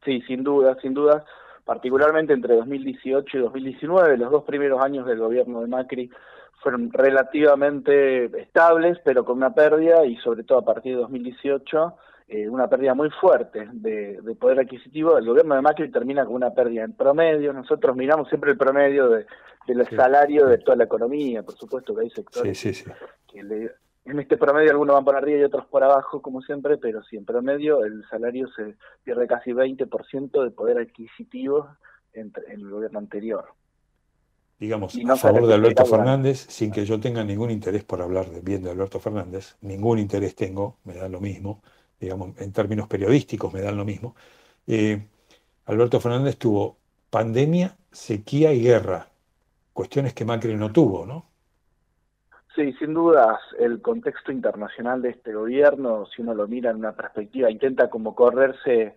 [0.04, 1.24] Sí, sin duda, sin duda
[1.68, 6.10] particularmente entre 2018 y 2019, los dos primeros años del gobierno de Macri
[6.62, 11.94] fueron relativamente estables, pero con una pérdida y sobre todo a partir de 2018
[12.28, 15.18] eh, una pérdida muy fuerte de, poder adquisitivo.
[15.18, 17.52] El gobierno de Macri termina con una pérdida en promedio.
[17.52, 19.26] Nosotros miramos siempre el promedio de,
[19.66, 22.86] del salario de toda la economía, por supuesto que hay sectores
[23.26, 23.72] que le,
[24.08, 27.16] en este promedio algunos van por arriba y otros por abajo, como siempre, pero sí,
[27.16, 31.68] en promedio el salario se pierde casi 20% de poder adquisitivo
[32.12, 33.46] en, el gobierno anterior.
[34.58, 38.40] Digamos, a favor de Alberto Fernández, sin que yo tenga ningún interés por hablar de
[38.40, 41.62] bien de Alberto Fernández, ningún interés tengo, me da lo mismo,
[42.00, 44.16] digamos, en términos periodísticos me dan lo mismo.
[44.66, 45.00] Eh,
[45.66, 46.76] Alberto Fernández tuvo
[47.10, 49.08] pandemia, sequía y guerra,
[49.72, 51.27] cuestiones que Macri no tuvo, ¿no?
[52.58, 56.90] Sí, sin dudas, el contexto internacional de este gobierno, si uno lo mira en una
[56.90, 58.96] perspectiva, intenta como correrse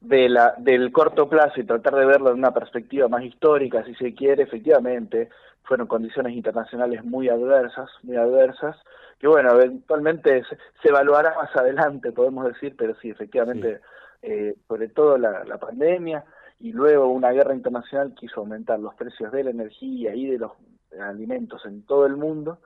[0.00, 3.96] de la, del corto plazo y tratar de verlo en una perspectiva más histórica, si
[3.96, 5.28] se quiere, efectivamente,
[5.64, 8.76] fueron condiciones internacionales muy adversas, muy adversas,
[9.18, 13.80] que bueno, eventualmente se, evaluará más adelante, podemos decir, pero sí, efectivamente,
[14.22, 16.22] Eh, sobre todo la, la pandemia
[16.58, 20.38] y luego una guerra internacional que hizo aumentar los precios de la energía y de
[20.38, 20.52] los
[21.00, 22.58] alimentos en todo el mundo,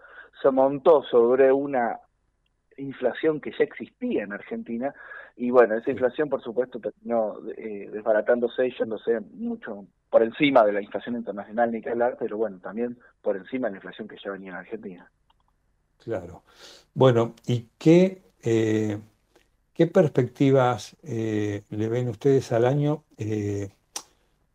[0.43, 2.01] se montó sobre una
[2.77, 4.95] inflación que ya existía en Argentina
[5.37, 10.73] y bueno, esa inflación por supuesto terminó eh, desbaratándose y yéndose mucho por encima de
[10.73, 14.17] la inflación internacional ni que hablar, pero bueno, también por encima de la inflación que
[14.23, 15.11] ya venía en Argentina.
[16.03, 16.43] Claro.
[16.95, 18.99] Bueno, ¿y qué, eh,
[19.73, 23.03] qué perspectivas eh, le ven ustedes al año?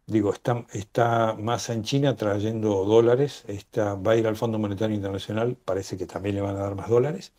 [0.10, 4.95] Digo, está, está Massa en China trayendo dólares, está, va a ir al Fondo Monetario
[4.95, 7.31] Internacional, parece que también le van a dar más dólares.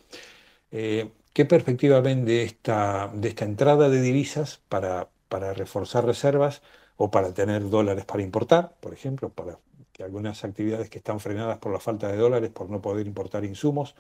[0.71, 6.63] Eh, ¿Qué perspectiva ven de esta, de esta entrada de divisas para, para reforzar reservas
[6.97, 9.59] o para tener dólares para importar, por ejemplo, para
[9.93, 13.45] que algunas actividades que están frenadas por la falta de dólares, por no poder importar
[13.45, 13.97] insumos,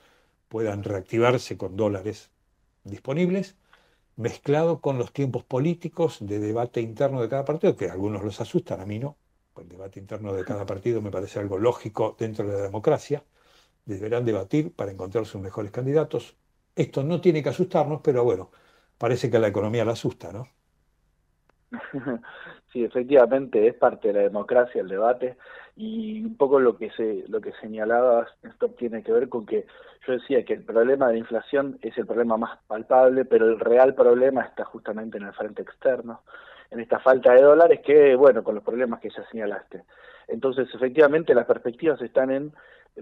[0.48, 2.30] puedan reactivarse con dólares
[2.84, 3.56] disponibles?
[4.20, 8.40] Mezclado con los tiempos políticos de debate interno de cada partido, que a algunos los
[8.40, 9.16] asustan, a mí no.
[9.56, 13.24] El debate interno de cada partido me parece algo lógico dentro de la democracia.
[13.84, 16.36] Deberán debatir para encontrar sus mejores candidatos.
[16.76, 18.50] Esto no tiene que asustarnos, pero bueno,
[18.98, 20.48] parece que la economía la asusta, ¿no?
[22.72, 25.36] Sí, efectivamente es parte de la democracia el debate
[25.76, 29.66] y un poco lo que se lo que señalaba esto tiene que ver con que
[30.06, 33.60] yo decía que el problema de la inflación es el problema más palpable, pero el
[33.60, 36.22] real problema está justamente en el frente externo,
[36.70, 39.84] en esta falta de dólares que, bueno, con los problemas que ya señalaste.
[40.28, 42.52] Entonces, efectivamente, las perspectivas están en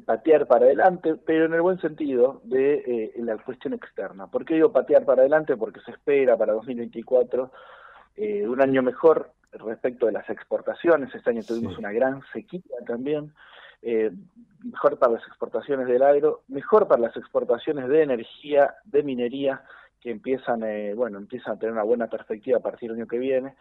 [0.05, 4.27] patear para adelante, pero en el buen sentido de eh, la cuestión externa.
[4.27, 5.57] ¿Por qué digo patear para adelante?
[5.57, 7.51] Porque se espera para 2024
[8.16, 11.14] eh, un año mejor respecto de las exportaciones.
[11.14, 13.32] Este año tuvimos una gran sequía también.
[13.82, 14.10] eh,
[14.64, 19.62] mejor para las exportaciones del agro, mejor para las exportaciones de energía, de minería,
[20.00, 23.18] que empiezan, eh, bueno, empiezan a tener una buena perspectiva a partir del año que
[23.18, 23.54] viene.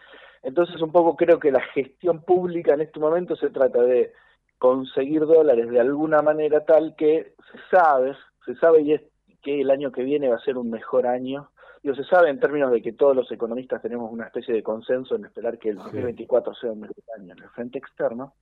[0.43, 4.14] Entonces, un poco creo que la gestión pública en este momento se trata de
[4.57, 8.15] conseguir dólares de alguna manera tal que se sabe,
[8.45, 9.01] se sabe y es
[9.41, 11.49] que el año que viene va a ser un mejor año.
[11.88, 15.15] Digo, se sabe en términos de que todos los economistas tenemos una especie de consenso
[15.15, 18.34] en esperar que el 2024 sea un año en el frente externo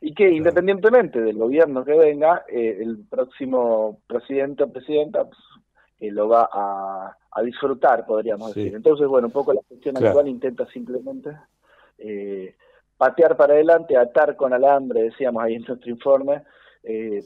[0.00, 5.40] y que independientemente del gobierno que venga, eh, el próximo presidente o presidenta pues,
[5.98, 8.76] eh, lo va a, disfrutar, podríamos decir.
[8.76, 11.36] Entonces, bueno, un poco la gestión actual intenta simplemente
[11.98, 12.54] eh,
[12.96, 16.44] patear para adelante, atar con alambre, decíamos ahí en nuestro informe,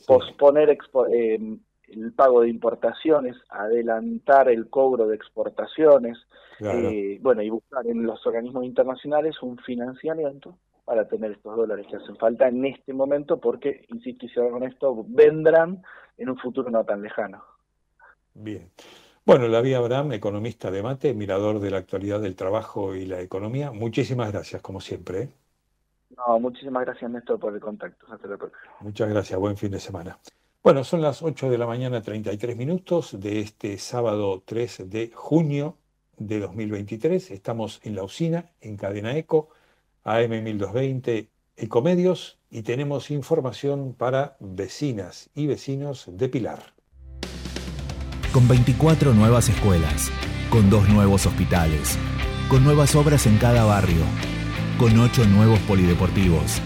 [0.06, 0.70] posponer
[1.90, 6.18] el pago de importaciones, adelantar el cobro de exportaciones,
[7.20, 12.16] bueno, y buscar en los organismos internacionales un financiamiento para tener estos dólares que hacen
[12.16, 15.82] falta en este momento, porque, insisto y cierro con esto, vendrán
[16.18, 17.42] en un futuro no tan lejano.
[18.34, 18.70] Bien.
[19.24, 23.20] Bueno, la vía Abraham, economista de mate, mirador de la actualidad del trabajo y la
[23.20, 23.70] economía.
[23.70, 25.22] Muchísimas gracias, como siempre.
[25.22, 25.28] ¿eh?
[26.16, 28.06] No, muchísimas gracias, Néstor, por el contacto.
[28.12, 28.72] Hasta la próxima.
[28.80, 30.18] Muchas gracias, buen fin de semana.
[30.62, 35.78] Bueno, son las 8 de la mañana, 33 minutos de este sábado 3 de junio
[36.18, 37.30] de 2023.
[37.30, 39.48] Estamos en la usina, en Cadena Eco
[40.04, 46.74] AM1220 Ecomedios y tenemos información para vecinas y vecinos de Pilar.
[48.30, 50.10] Con 24 nuevas escuelas,
[50.50, 51.98] con dos nuevos hospitales,
[52.50, 54.02] con nuevas obras en cada barrio,
[54.78, 56.60] con ocho nuevos polideportivos,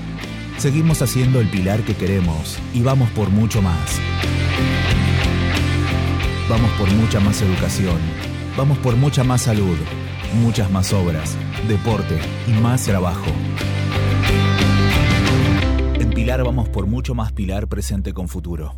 [0.58, 4.00] seguimos haciendo el Pilar que queremos y vamos por mucho más.
[6.48, 7.98] Vamos por mucha más educación,
[8.56, 9.76] vamos por mucha más salud
[10.34, 11.36] muchas más obras,
[11.68, 13.26] deporte y más trabajo.
[15.98, 18.74] En Pilar vamos por mucho más Pilar presente con futuro.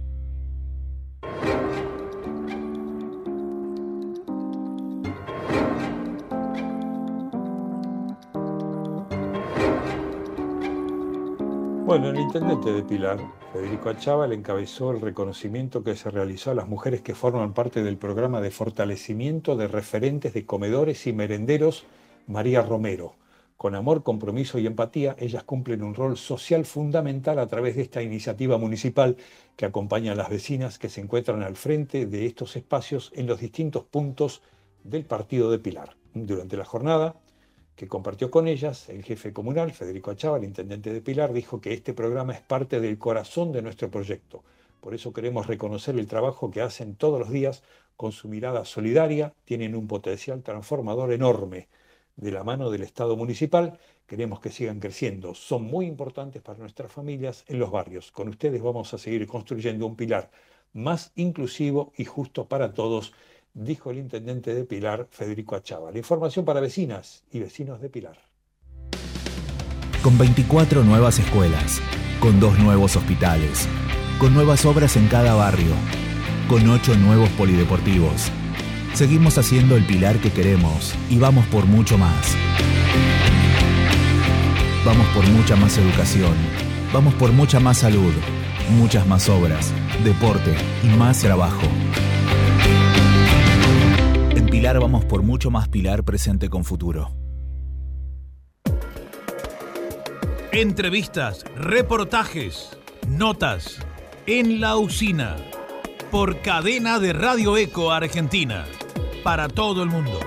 [11.98, 13.18] Bueno, el intendente de Pilar,
[13.54, 17.96] Federico Achával, encabezó el reconocimiento que se realizó a las mujeres que forman parte del
[17.96, 21.86] programa de fortalecimiento de referentes de comedores y merenderos
[22.26, 23.14] María Romero.
[23.56, 28.02] Con amor, compromiso y empatía, ellas cumplen un rol social fundamental a través de esta
[28.02, 29.16] iniciativa municipal
[29.56, 33.40] que acompaña a las vecinas que se encuentran al frente de estos espacios en los
[33.40, 34.42] distintos puntos
[34.84, 35.96] del partido de Pilar.
[36.12, 37.16] Durante la jornada,
[37.76, 41.74] que compartió con ellas, el jefe comunal, Federico Achava, el intendente de Pilar, dijo que
[41.74, 44.42] este programa es parte del corazón de nuestro proyecto.
[44.80, 47.62] Por eso queremos reconocer el trabajo que hacen todos los días
[47.96, 51.68] con su mirada solidaria, tienen un potencial transformador enorme.
[52.16, 55.34] De la mano del Estado municipal, queremos que sigan creciendo.
[55.34, 58.10] Son muy importantes para nuestras familias en los barrios.
[58.10, 60.30] Con ustedes vamos a seguir construyendo un pilar
[60.72, 63.12] más inclusivo y justo para todos
[63.56, 65.90] dijo el intendente de Pilar, Federico Achava.
[65.90, 68.18] La información para vecinas y vecinos de Pilar.
[70.02, 71.80] Con 24 nuevas escuelas,
[72.20, 73.66] con dos nuevos hospitales,
[74.20, 75.72] con nuevas obras en cada barrio,
[76.48, 78.30] con ocho nuevos polideportivos,
[78.94, 82.36] seguimos haciendo el Pilar que queremos y vamos por mucho más.
[84.84, 86.34] Vamos por mucha más educación,
[86.92, 88.12] vamos por mucha más salud,
[88.78, 89.72] muchas más obras,
[90.04, 90.54] deporte
[90.84, 91.66] y más trabajo.
[94.56, 97.10] Pilar vamos por mucho más Pilar presente con futuro.
[100.50, 102.70] Entrevistas, reportajes,
[103.06, 103.80] notas
[104.26, 105.36] en la usina
[106.10, 108.64] por cadena de Radio Eco Argentina
[109.22, 110.18] para todo el mundo.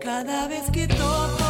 [0.00, 1.45] Cada vez que toco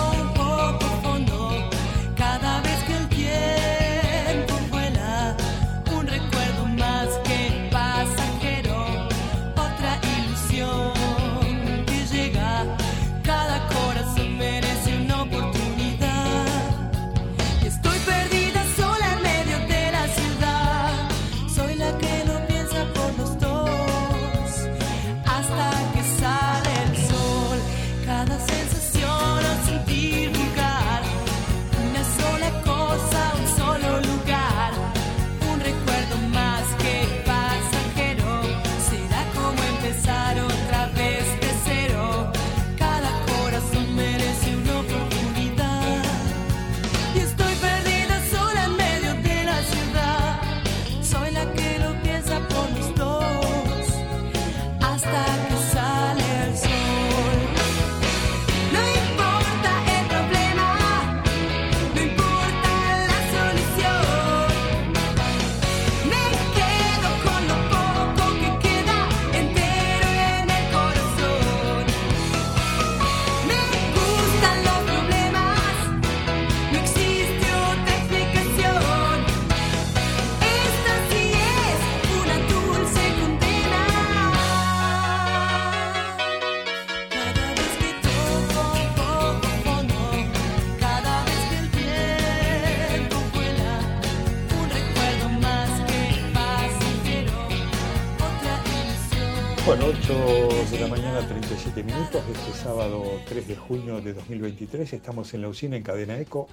[102.67, 104.93] sábado 3 de junio de 2023.
[104.93, 106.49] Estamos en la usina en Cadena Eco,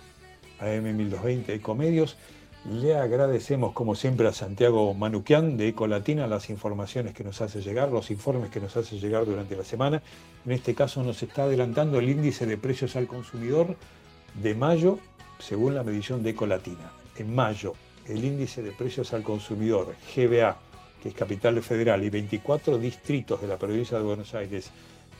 [0.60, 2.18] AM 1220 Ecomedios.
[2.69, 7.91] Le agradecemos, como siempre, a Santiago Manuquian de Ecolatina las informaciones que nos hace llegar,
[7.91, 10.03] los informes que nos hace llegar durante la semana.
[10.45, 13.76] En este caso, nos está adelantando el índice de precios al consumidor
[14.35, 14.99] de mayo,
[15.40, 16.91] según la medición de Ecolatina.
[17.18, 17.73] En mayo,
[18.07, 20.57] el índice de precios al consumidor, GBA,
[21.02, 24.69] que es capital federal, y 24 distritos de la provincia de Buenos Aires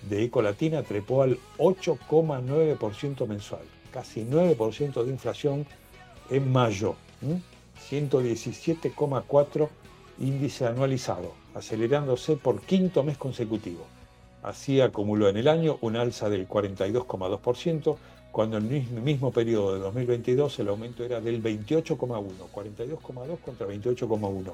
[0.10, 5.66] de Ecolatina trepó al 8,9% mensual, casi 9% de inflación
[6.30, 6.96] en mayo,
[7.90, 9.70] 117,4
[10.20, 13.86] índice anualizado, acelerándose por quinto mes consecutivo.
[14.42, 17.96] Así acumuló en el año un alza del 42,2%,
[18.32, 21.96] cuando en el mismo periodo de 2022 el aumento era del 28,1,
[22.54, 24.54] 42,2 contra 28,1.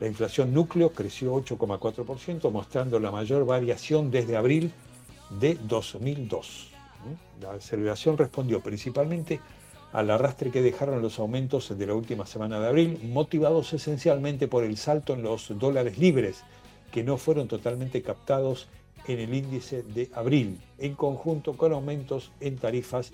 [0.00, 4.72] La inflación núcleo creció 8,4%, mostrando la mayor variación desde abril
[5.30, 6.70] de 2002.
[7.40, 9.40] La aceleración respondió principalmente
[9.92, 14.64] al arrastre que dejaron los aumentos de la última semana de abril, motivados esencialmente por
[14.64, 16.42] el salto en los dólares libres,
[16.92, 18.68] que no fueron totalmente captados
[19.06, 23.12] en el índice de abril, en conjunto con aumentos en tarifas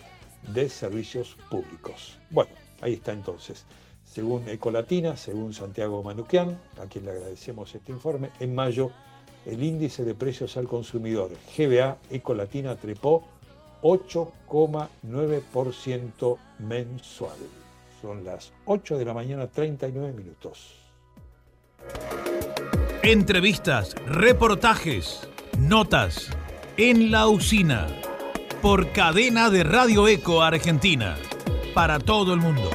[0.53, 2.19] de servicios públicos.
[2.31, 2.51] Bueno,
[2.81, 3.65] ahí está entonces.
[4.05, 8.91] Según Ecolatina, según Santiago Manuquian, a quien le agradecemos este informe, en mayo
[9.47, 13.25] el índice de precios al consumidor GBA Ecolatina trepó
[13.83, 17.37] 8,9% mensual.
[18.01, 20.77] Son las 8 de la mañana 39 minutos.
[23.03, 26.31] Entrevistas, reportajes, notas
[26.79, 27.87] en la usina
[28.63, 31.19] por cadena de Radio Eco Argentina
[31.75, 32.71] para todo el mundo.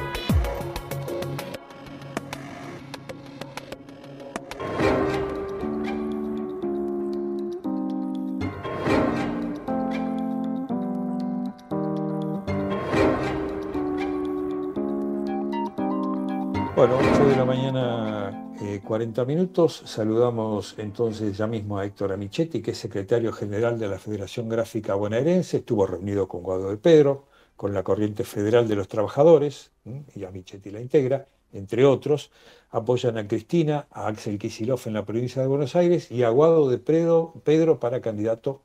[19.00, 19.82] 40 minutos.
[19.86, 24.94] Saludamos entonces ya mismo a Héctor Amichetti, que es secretario general de la Federación Gráfica
[24.94, 25.56] Bonaerense.
[25.56, 27.24] Estuvo reunido con Guado de Pedro,
[27.56, 29.72] con la Corriente Federal de los Trabajadores,
[30.14, 32.30] y Amichetti la integra, entre otros.
[32.72, 36.68] Apoyan a Cristina, a Axel Kicillof en la provincia de Buenos Aires y a Guado
[36.68, 38.60] de Pedro, Pedro para candidato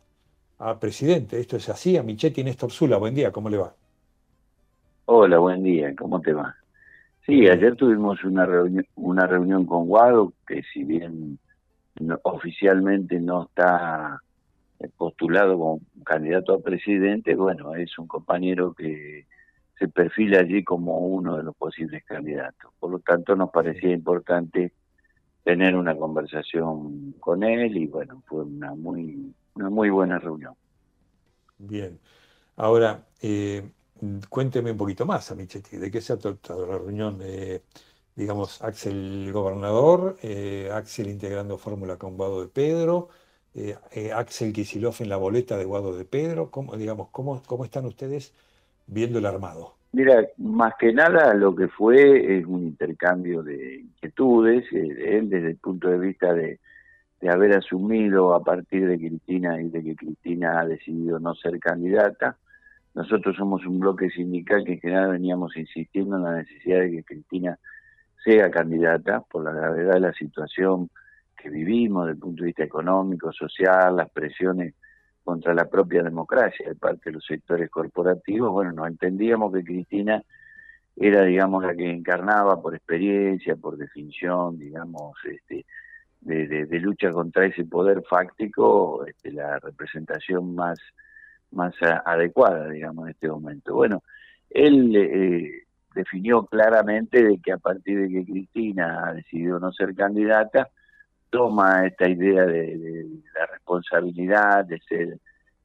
[0.60, 1.40] a presidente.
[1.40, 1.96] Esto es así.
[1.96, 3.74] Amichetti Néstor Zula, buen día, ¿cómo le va?
[5.06, 6.58] Hola, buen día, ¿cómo te va?
[7.26, 11.40] Sí, ayer tuvimos una reunión, una reunión con Guado, que si bien
[12.00, 14.22] no- oficialmente no está
[14.80, 19.26] eh, postulado como candidato a presidente, bueno, es un compañero que
[19.80, 22.72] se perfila allí como uno de los posibles candidatos.
[22.80, 24.74] Por lo tanto, nos parecía importante
[25.44, 30.54] tener una conversación con él y bueno, fue una muy, una muy buena reunión.
[31.58, 32.00] Bien.
[32.58, 33.64] Ahora, eh,
[34.30, 37.20] cuénteme un poquito más, Amichetti, ¿de qué se ha tratado la reunión?
[37.22, 37.62] Eh,
[38.16, 43.10] digamos, Axel gobernador, eh, Axel integrando fórmula con Guado de Pedro,
[43.54, 47.64] eh, eh, Axel Kicillof en la boleta de Guado de Pedro, ¿cómo, digamos, cómo, cómo
[47.64, 48.34] están ustedes
[48.86, 49.76] viendo el armado?
[49.94, 55.52] Mira, más que nada lo que fue es un intercambio de inquietudes, eh, él desde
[55.52, 56.60] el punto de vista de
[57.30, 62.38] haber asumido a partir de Cristina y de que Cristina ha decidido no ser candidata.
[62.96, 67.04] Nosotros somos un bloque sindical que en general veníamos insistiendo en la necesidad de que
[67.04, 67.60] Cristina
[68.24, 70.90] sea candidata por la gravedad de la situación
[71.38, 74.74] que vivimos desde el punto de vista económico, social, las presiones
[75.24, 80.22] contra la propia democracia de parte de los sectores corporativos, bueno, no entendíamos que Cristina
[80.96, 85.66] era, digamos, la que encarnaba por experiencia, por definición, digamos, este,
[86.22, 90.80] de, de- de lucha contra ese poder fáctico, este, la representación más,
[91.52, 91.74] más
[92.06, 93.76] adecuada, digamos, en este momento.
[93.76, 94.04] Bueno,
[94.50, 95.64] él eh,
[95.94, 100.70] definió claramente de que a partir de que Cristina ha decidido no ser candidata,
[101.30, 103.06] toma esta idea de, de
[103.38, 105.20] la responsabilidad, de ser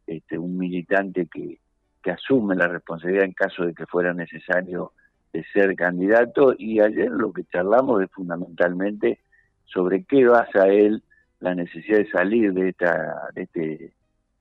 [0.07, 1.61] este, un militante que,
[2.03, 4.93] que asume la responsabilidad en caso de que fuera necesario
[5.33, 9.21] de ser candidato y ayer lo que charlamos es fundamentalmente
[9.67, 11.03] sobre qué basa él
[11.39, 13.93] la necesidad de salir de esta de este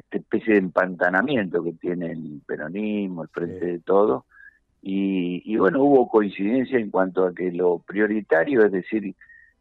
[0.10, 4.26] esta especie de empantanamiento que tiene el peronismo, el frente de todo
[4.82, 9.14] y, y bueno hubo coincidencia en cuanto a que lo prioritario es decir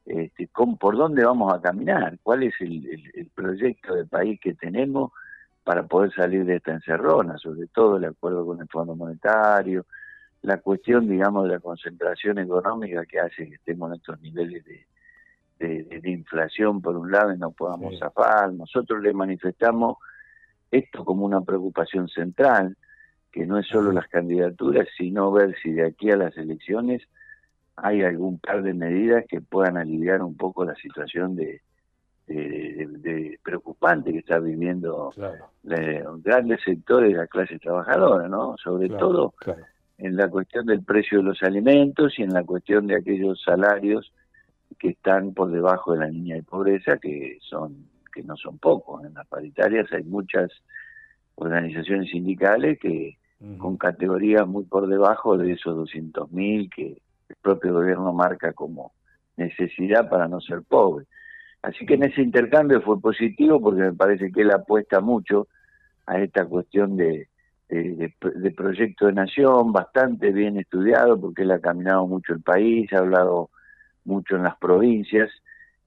[0.06, 0.48] este,
[0.80, 5.12] por dónde vamos a caminar, cuál es el, el- el proyecto de país que tenemos
[5.64, 9.84] para poder salir de esta encerrona, sobre todo el acuerdo con el Fondo Monetario,
[10.40, 14.86] la cuestión, digamos, de la concentración económica que hace que estemos en estos niveles de,
[15.58, 18.50] de, inflación por un lado y no podamos zafar.
[18.54, 19.98] Nosotros le manifestamos
[20.70, 22.76] esto como una preocupación central,
[23.32, 27.02] que no es solo las candidaturas, sino ver si de aquí a las elecciones
[27.76, 31.60] hay algún par de medidas que puedan aliviar un poco la situación de,
[32.26, 35.12] de, preocupante que está viviendo
[35.62, 38.56] grandes sectores de la clase trabajadora, ¿no?
[38.58, 39.34] Sobre todo
[39.98, 44.12] en la cuestión del precio de los alimentos y en la cuestión de aquellos salarios
[44.78, 47.88] que están por debajo de la línea de pobreza, que son
[48.18, 49.04] que no son pocos.
[49.04, 50.50] En las paritarias hay muchas
[51.36, 53.16] organizaciones sindicales que
[53.58, 58.92] con categorías muy por debajo de esos 200.000 que el propio gobierno marca como
[59.36, 61.06] necesidad para no ser pobre.
[61.62, 65.46] Así que en ese intercambio fue positivo porque me parece que él apuesta mucho
[66.06, 67.28] a esta cuestión de,
[67.68, 72.92] de, de, proyecto de nación, bastante bien estudiado porque él ha caminado mucho el país,
[72.92, 73.50] ha hablado
[74.04, 75.30] mucho en las provincias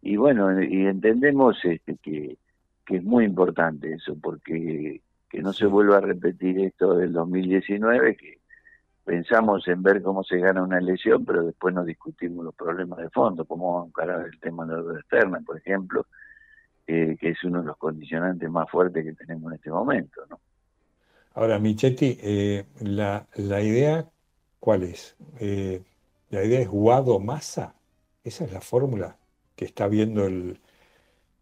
[0.01, 2.37] y bueno, y entendemos este, que,
[2.85, 8.17] que es muy importante eso porque que no se vuelva a repetir esto del 2019,
[8.17, 8.39] que
[9.05, 13.09] pensamos en ver cómo se gana una elección, pero después no discutimos los problemas de
[13.09, 16.05] fondo, cómo encarar el tema de la deuda externa, por ejemplo,
[16.85, 20.21] que es uno de los condicionantes más fuertes que tenemos en este momento.
[20.29, 20.41] ¿no?
[21.35, 24.09] Ahora, Michetti, eh, la, la idea,
[24.59, 25.15] ¿cuál es?
[25.39, 25.81] Eh,
[26.29, 27.75] la idea es Guado-Massa.
[28.25, 29.17] Esa es la fórmula
[29.61, 30.57] que está viendo el,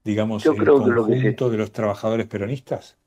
[0.04, 2.98] digamos, el conjunto de los trabajadores peronistas.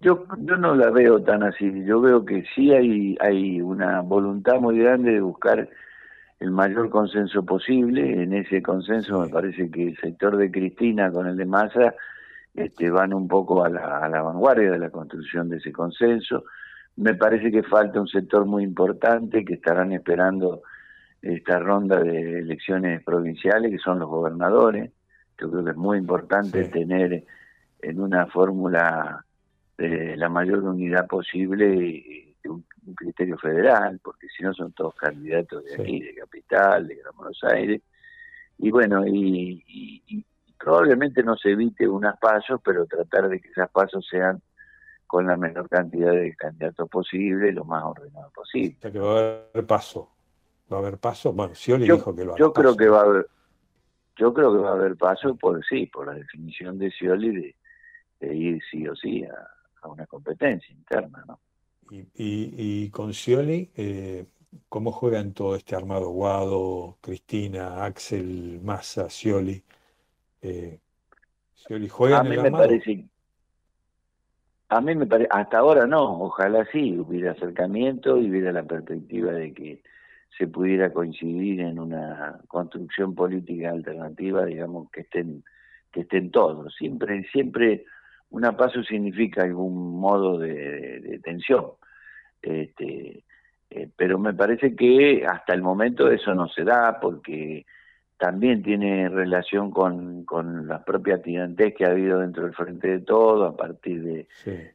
[0.00, 1.84] Yo, yo no la veo tan así.
[1.84, 5.68] Yo veo que sí hay, hay una voluntad muy grande de buscar
[6.40, 8.22] el mayor consenso posible.
[8.22, 11.94] En ese consenso me parece que el sector de Cristina con el de Massa
[12.54, 16.44] este, van un poco a la, a la vanguardia de la construcción de ese consenso.
[16.96, 20.62] Me parece que falta un sector muy importante que estarán esperando
[21.24, 24.92] esta ronda de elecciones provinciales, que son los gobernadores.
[25.40, 27.24] Yo creo que es muy importante tener
[27.80, 29.24] en una fórmula
[29.78, 32.64] de la mayor unidad posible un,
[32.94, 37.42] criterio federal, porque si no son todos candidatos de aquí, de Capital, de Gran Buenos
[37.44, 37.80] Aires.
[38.58, 40.24] Y bueno, y,
[40.58, 44.42] probablemente no se evite unas pasos, pero tratar de que esas pasos sean
[45.06, 48.76] con la menor cantidad de candidatos posible, lo más ordenado posible.
[48.80, 50.13] Sea que va a haber paso.
[50.72, 51.32] Va a haber paso.
[51.32, 53.26] Bueno, Scioli dijo que lo Yo creo que va a haber.
[54.16, 57.54] Yo creo que va a haber paso por sí, por la definición de Scioli
[58.20, 61.24] de ir sí o sí a, una competencia interna.
[61.26, 61.40] ¿no?
[61.90, 64.24] Y, y, con Scioli, eh,
[64.68, 69.62] ¿cómo juegan todo este armado Guado, Cristina, Axel, Massa, Scioli?
[70.40, 70.78] Eh,
[71.54, 73.08] ¿Scioli juega a mí me parece
[74.68, 79.32] a mí me parece, hasta ahora no, ojalá sí hubiera acercamiento y hubiera la perspectiva
[79.32, 79.82] de que
[80.36, 85.44] se pudiera coincidir en una construcción política alternativa, digamos, que estén,
[85.92, 86.74] que estén todos.
[86.74, 87.84] Siempre, siempre
[88.30, 91.66] una paso significa algún modo de, tensión.
[92.42, 93.22] Este,
[93.70, 97.64] eh, pero me parece que hasta el momento eso no se da porque
[98.18, 103.00] también tiene relación con, con la propia tirantez que ha habido dentro del frente de
[103.00, 104.26] todo a partir de,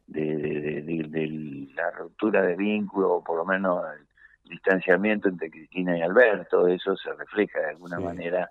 [0.06, 4.06] de, la ruptura de vínculo o por lo menos el
[4.50, 8.50] distanciamiento entre Cristina y Alberto, eso se refleja de alguna manera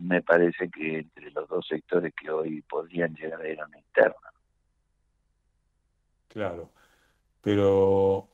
[0.00, 3.78] me parece que entre los dos sectores que hoy podrían llegar a ir a una
[3.78, 4.32] interna.
[6.28, 6.70] Claro,
[7.42, 8.28] pero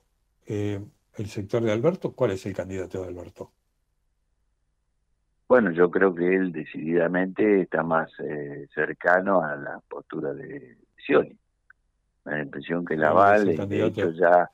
[0.46, 0.80] eh,
[1.16, 3.50] el sector de Alberto, ¿cuál es el candidato de Alberto?
[5.48, 11.38] Bueno, yo creo que él decididamente está más eh, cercano a la postura de Scioli.
[12.24, 14.50] Me da la impresión que la vale, de hecho ya...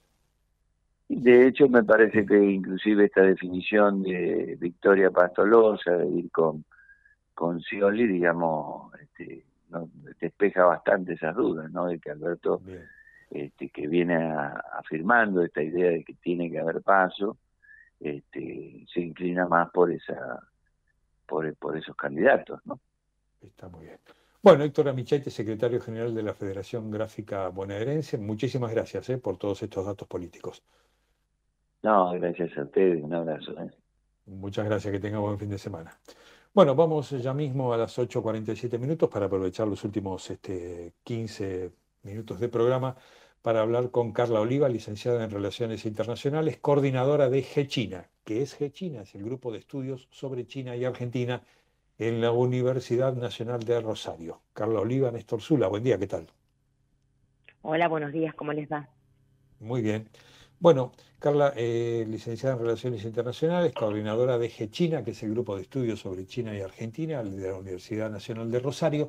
[1.12, 6.64] De hecho, me parece que inclusive esta definición de Victoria Pastolosa, de ir con
[7.40, 9.46] con Scioli, digamos, este,
[10.20, 11.86] despeja bastante esas dudas, ¿no?
[11.86, 12.60] De que Alberto,
[13.30, 14.30] este, que viene
[14.74, 17.38] afirmando esta idea de que tiene que haber paso,
[17.98, 20.38] este, se inclina más por esa,
[21.26, 22.78] por, por esos candidatos, ¿no?
[23.40, 23.98] Está muy bien.
[24.42, 29.16] Bueno, Héctor Amichetti, secretario general de la Federación Gráfica Bonaerense, muchísimas gracias ¿eh?
[29.16, 30.62] por todos estos datos políticos.
[31.82, 33.52] No, gracias a ustedes, un abrazo.
[33.52, 33.70] ¿eh?
[34.26, 35.98] Muchas gracias, que tenga buen fin de semana.
[36.52, 41.70] Bueno, vamos ya mismo a las 8.47 minutos para aprovechar los últimos este, 15
[42.02, 42.96] minutos de programa
[43.40, 48.08] para hablar con Carla Oliva, licenciada en Relaciones Internacionales, coordinadora de GECHINA.
[48.24, 49.02] que es GECHINA?
[49.02, 51.42] Es el grupo de estudios sobre China y Argentina
[51.98, 54.40] en la Universidad Nacional de Rosario.
[54.52, 56.26] Carla Oliva, Néstor Zula, buen día, ¿qué tal?
[57.62, 58.88] Hola, buenos días, ¿cómo les va?
[59.60, 60.08] Muy bien.
[60.60, 65.62] Bueno, Carla, eh, licenciada en Relaciones Internacionales, coordinadora de G-China, que es el grupo de
[65.62, 69.08] estudios sobre China y Argentina de la Universidad Nacional de Rosario.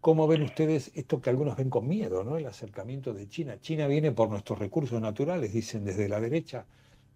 [0.00, 2.36] ¿Cómo ven ustedes esto que algunos ven con miedo, ¿no?
[2.38, 3.60] el acercamiento de China?
[3.60, 6.66] China viene por nuestros recursos naturales, dicen desde la derecha.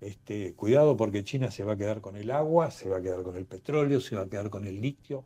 [0.01, 3.25] Este, cuidado porque China se va a quedar con el agua, se va a quedar
[3.25, 5.25] con el petróleo, se va a quedar con el litio,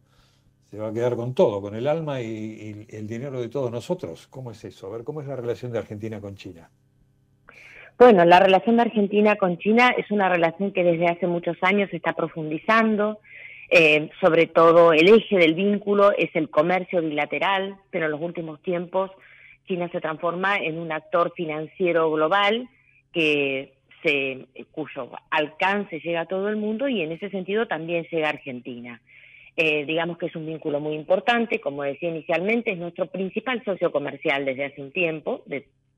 [0.70, 3.70] se va a quedar con todo, con el alma y, y el dinero de todos
[3.70, 4.26] nosotros.
[4.28, 4.86] ¿Cómo es eso?
[4.86, 6.70] A ver, ¿cómo es la relación de Argentina con China?
[7.98, 11.90] Bueno, la relación de Argentina con China es una relación que desde hace muchos años
[11.90, 13.18] se está profundizando.
[13.70, 18.62] Eh, sobre todo el eje del vínculo es el comercio bilateral, pero en los últimos
[18.62, 19.10] tiempos
[19.66, 22.68] China se transforma en un actor financiero global
[23.12, 28.28] que se, cuyo alcance llega a todo el mundo y en ese sentido también llega
[28.28, 29.02] a Argentina.
[29.56, 33.90] Eh, digamos que es un vínculo muy importante, como decía inicialmente, es nuestro principal socio
[33.90, 35.42] comercial desde hace un tiempo.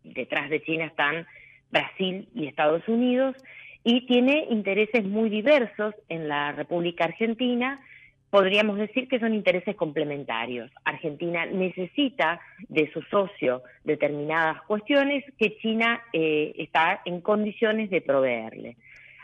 [0.03, 1.27] detrás de China están
[1.71, 3.37] Brasil y Estados Unidos,
[3.83, 7.81] y tiene intereses muy diversos en la República Argentina.
[8.29, 10.71] Podríamos decir que son intereses complementarios.
[10.85, 18.77] Argentina necesita de su socio determinadas cuestiones que China eh, está en condiciones de proveerle.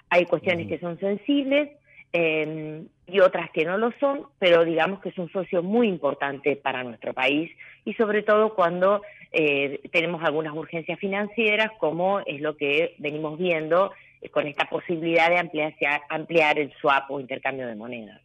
[0.09, 1.71] Hay cuestiones que son sensibles
[2.13, 6.57] eh, y otras que no lo son, pero digamos que es un socio muy importante
[6.57, 7.51] para nuestro país
[7.85, 9.03] y sobre todo cuando
[9.33, 15.29] eh, tenemos algunas urgencias financieras, como es lo que venimos viendo eh, con esta posibilidad
[15.29, 15.75] de ampliar,
[16.09, 18.21] ampliar el swap o intercambio de monedas.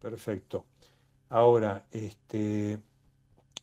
[0.00, 0.64] Perfecto.
[1.30, 2.78] Ahora, este,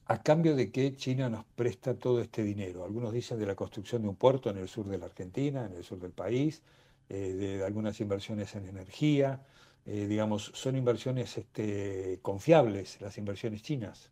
[0.06, 2.86] ¿a cambio de qué China nos presta todo este dinero?
[2.86, 5.74] Algunos dicen de la construcción de un puerto en el sur de la Argentina, en
[5.74, 6.64] el sur del país,
[7.10, 9.42] eh, de, algunas inversiones en energía.
[9.86, 14.12] digamos, son inversiones este, confiables las inversiones chinas.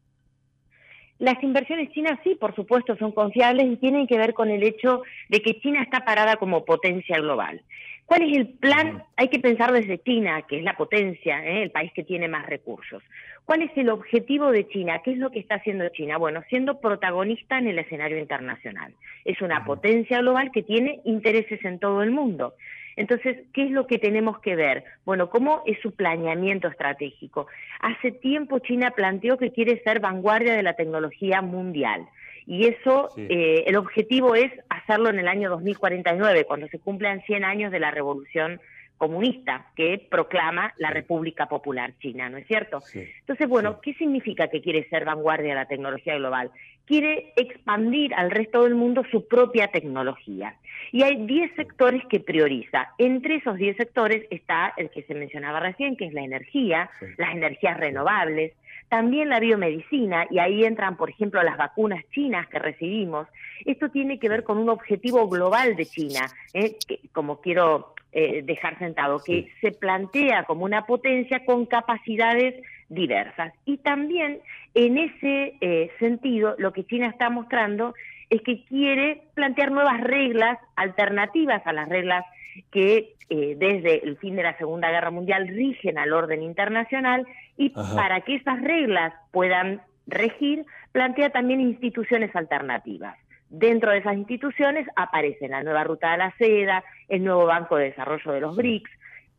[1.20, 5.04] Las inversiones chinas sí, por supuesto, son confiables y tienen que ver con el hecho
[5.30, 7.62] de que China está parada como potencia global.
[8.06, 9.04] ¿Cuál es el plan?
[9.16, 11.64] Hay que pensar desde China, que es la potencia, ¿eh?
[11.64, 13.02] el país que tiene más recursos.
[13.46, 15.02] ¿Cuál es el objetivo de China?
[15.04, 16.18] ¿Qué es lo que está haciendo China?
[16.18, 18.94] Bueno, siendo protagonista en el escenario internacional.
[19.24, 22.56] Es una potencia global que tiene intereses en todo el mundo.
[22.96, 24.84] Entonces, ¿qué es lo que tenemos que ver?
[25.06, 27.48] Bueno, ¿cómo es su planeamiento estratégico?
[27.80, 32.08] Hace tiempo China planteó que quiere ser vanguardia de la tecnología mundial.
[32.46, 37.46] Y eso, eh, el objetivo es hacerlo en el año 2049, cuando se cumplan 100
[37.46, 38.60] años de la revolución
[38.98, 42.82] comunista que proclama la República Popular China, ¿no es cierto?
[42.94, 46.52] Entonces, bueno, ¿qué significa que quiere ser vanguardia de la tecnología global?
[46.86, 50.56] Quiere expandir al resto del mundo su propia tecnología.
[50.92, 52.90] Y hay 10 sectores que prioriza.
[52.98, 57.34] Entre esos 10 sectores está el que se mencionaba recién, que es la energía, las
[57.34, 58.54] energías renovables,
[58.90, 63.28] también la biomedicina, y ahí entran, por ejemplo, las vacunas chinas que recibimos.
[63.66, 66.78] Esto tiene que ver con un objetivo global de China, ¿eh?
[66.88, 72.56] que, como quiero eh, dejar sentado, que se plantea como una potencia con capacidades
[72.90, 73.54] diversas.
[73.66, 74.40] Y también
[74.74, 77.94] en ese eh, sentido, lo que China está mostrando
[78.30, 82.26] es que quiere plantear nuevas reglas alternativas a las reglas
[82.72, 87.26] que eh, desde el fin de la Segunda Guerra Mundial rigen al orden internacional
[87.58, 93.18] y para que esas reglas puedan regir, plantea también instituciones alternativas.
[93.56, 97.92] Dentro de esas instituciones aparece la nueva Ruta de la Seda, el nuevo Banco de
[97.92, 98.90] Desarrollo de los BRICS,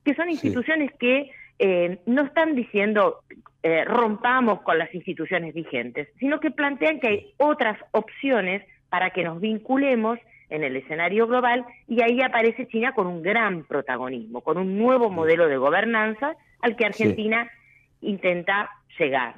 [0.05, 3.25] que son instituciones que eh, no están diciendo
[3.65, 9.25] eh, rompamos con las instituciones vigentes, sino que plantean que hay otras opciones para que
[9.25, 14.59] nos vinculemos en el escenario global y ahí aparece China con un gran protagonismo, con
[14.59, 17.51] un nuevo modelo de gobernanza al que Argentina
[18.01, 19.35] intenta llegar.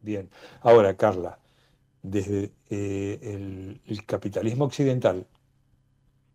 [0.00, 0.28] Bien,
[0.62, 1.38] ahora Carla,
[2.02, 5.26] desde eh, el, capitalismo occidental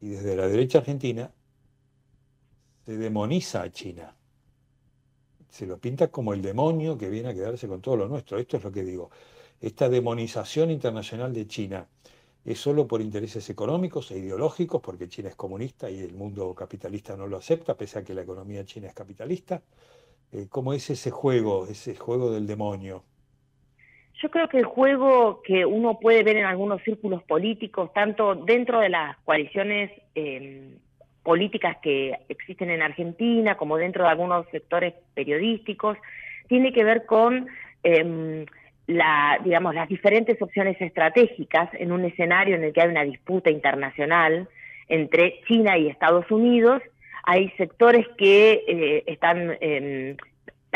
[0.02, 1.31] y desde la derecha argentina
[2.85, 4.15] se demoniza a China.
[5.49, 8.38] Se lo pinta como el demonio que viene a quedarse con todo lo nuestro.
[8.38, 9.10] Esto es lo que digo.
[9.60, 11.88] Esta demonización internacional de China
[12.45, 17.18] es solo por intereses económicos e ideológicos, porque China es comunista y el mundo capitalista
[17.18, 19.61] no lo acepta, pese a que la economía china es capitalista.
[20.31, 23.03] Eh, ¿Cómo es ese juego, ese juego del demonio?
[24.22, 28.80] Yo creo que el juego que uno puede ver en algunos círculos políticos, tanto dentro
[28.80, 30.80] de las coaliciones em,
[31.22, 35.98] políticas que existen en Argentina, como dentro de algunos sectores periodísticos,
[36.48, 37.48] tiene que ver con
[37.84, 38.45] em,
[38.88, 43.52] la, digamos, las diferentes opciones estratégicas en un escenario en el que hay una disputa
[43.52, 44.48] internacional
[44.88, 46.81] entre China y Estados Unidos.
[47.23, 50.18] Hay sectores que eh, están em,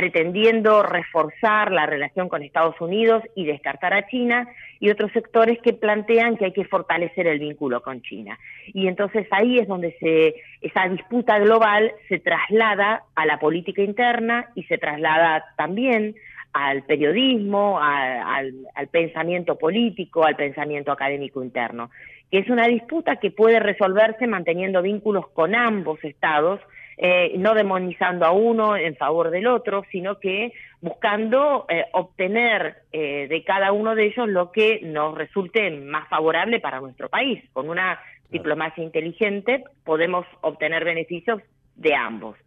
[0.02, 4.48] pretendiendo reforzar la relación con Estados Unidos y descartar a China,
[4.80, 8.40] y otros sectores que plantean que hay que fortalecer el vínculo con China.
[8.74, 14.50] Y entonces ahí es donde se, esa disputa global se traslada a la política interna
[14.56, 16.16] y se traslada también
[16.52, 21.92] al periodismo, al, al pensamiento político, al pensamiento académico interno,
[22.32, 26.60] que es una disputa que puede resolverse manteniendo vínculos con ambos estados,
[26.98, 33.28] eh, no demonizando a uno en favor del otro, sino que buscando eh, obtener eh,
[33.28, 37.44] de cada uno de ellos lo que nos resulte más favorable para nuestro país.
[37.54, 38.00] Con una
[38.30, 41.42] diplomacia inteligente podemos obtener beneficios
[41.76, 42.38] de ambos.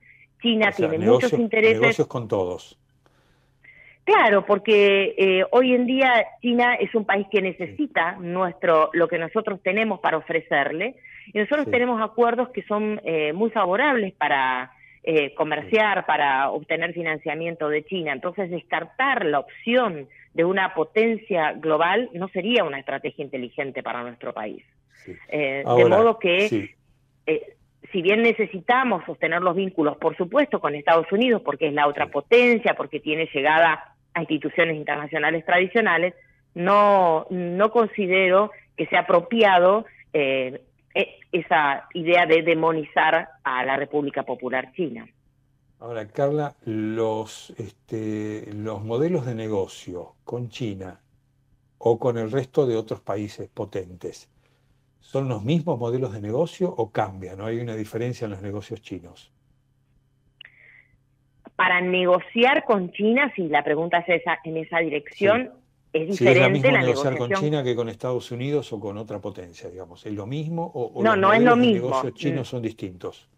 [0.40, 1.80] China tiene muchos intereses.
[1.80, 2.78] Negocios con todos.
[4.04, 9.60] Claro, porque hoy en día China es un país que necesita nuestro lo que nosotros
[9.62, 10.96] tenemos para ofrecerle
[11.32, 14.72] y nosotros tenemos acuerdos que son eh, muy favorables para
[15.02, 18.12] eh, comerciar, para obtener financiamiento de China.
[18.12, 24.32] Entonces, descartar la opción de una potencia global no sería una estrategia inteligente para nuestro
[24.32, 24.64] país.
[25.28, 26.74] Eh, de modo que,
[27.92, 32.06] si bien necesitamos sostener los vínculos, por supuesto, con Estados Unidos, porque es la otra
[32.06, 36.14] potencia, porque tiene llegada a instituciones internacionales tradicionales,
[36.54, 40.60] no, no considero que sea apropiado eh,
[40.94, 45.06] esa idea de demonizar a la República Popular China.
[45.80, 51.00] Ahora, Carla, los, este, los modelos de negocio con China
[51.78, 54.30] o con el resto de otros países potentes,
[55.00, 57.38] ¿son los mismos modelos de negocio o cambian?
[57.38, 59.32] ¿No hay una diferencia en los negocios chinos?
[61.56, 65.52] Para negociar con China, si la pregunta es esa, en esa dirección,
[65.94, 69.20] es diferente es mismo la negociar con China que con Estados Unidos o con otra
[69.20, 70.04] potencia, digamos.
[70.04, 71.88] ¿Es lo mismo o, no, los no es lo mismo.
[71.88, 72.50] negocios chinos Mm.
[72.50, 73.28] son distintos?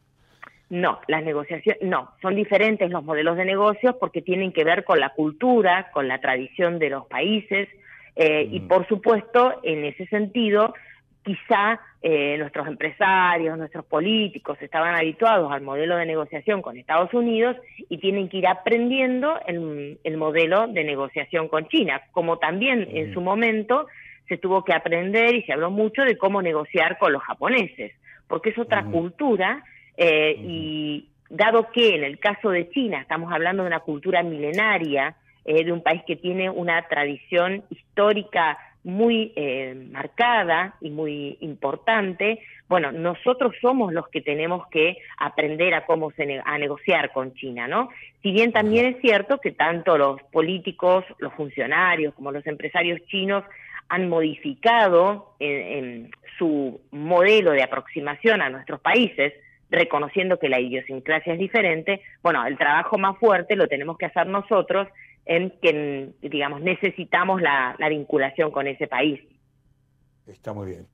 [0.71, 4.99] No, las negociaciones, no, son diferentes los modelos de negocios porque tienen que ver con
[4.99, 7.69] la cultura, con la tradición de los países
[8.17, 10.73] eh, y por supuesto, en ese sentido,
[11.27, 17.57] quizá eh, nuestros empresarios, nuestros políticos estaban habituados al modelo de negociación con Estados Unidos
[17.89, 23.13] y tienen que ir aprendiendo el, el modelo de negociación con China, como también en
[23.13, 23.89] su momento
[24.29, 27.93] se tuvo que aprender y se habló mucho de cómo negociar con los japoneses,
[28.29, 29.65] porque es otra cultura
[29.97, 35.17] eh, y dado que en el caso de China estamos hablando de una cultura milenaria,
[35.45, 42.39] eh, de un país que tiene una tradición histórica muy eh, marcada y muy importante,
[42.69, 47.35] bueno, nosotros somos los que tenemos que aprender a cómo se ne- a negociar con
[47.35, 47.89] China, ¿no?
[48.23, 53.43] Si bien también es cierto que tanto los políticos, los funcionarios como los empresarios chinos
[53.89, 59.33] han modificado en, en su modelo de aproximación a nuestros países,
[59.69, 64.29] reconociendo que la idiosincrasia es diferente, bueno, el trabajo más fuerte lo tenemos que hacer
[64.29, 64.87] nosotros
[65.27, 69.21] en que, digamos, necesitamos la, la vinculación con ese país.
[70.27, 70.89] Está muy bien.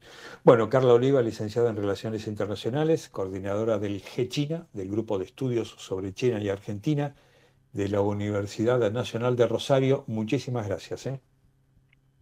[0.45, 6.13] Bueno, Carla Oliva, licenciada en Relaciones Internacionales, coordinadora del G-China, del Grupo de Estudios sobre
[6.13, 7.15] China y Argentina
[7.73, 10.05] de la Universidad Nacional de Rosario.
[10.07, 11.07] Muchísimas gracias.
[11.07, 11.21] ¿eh?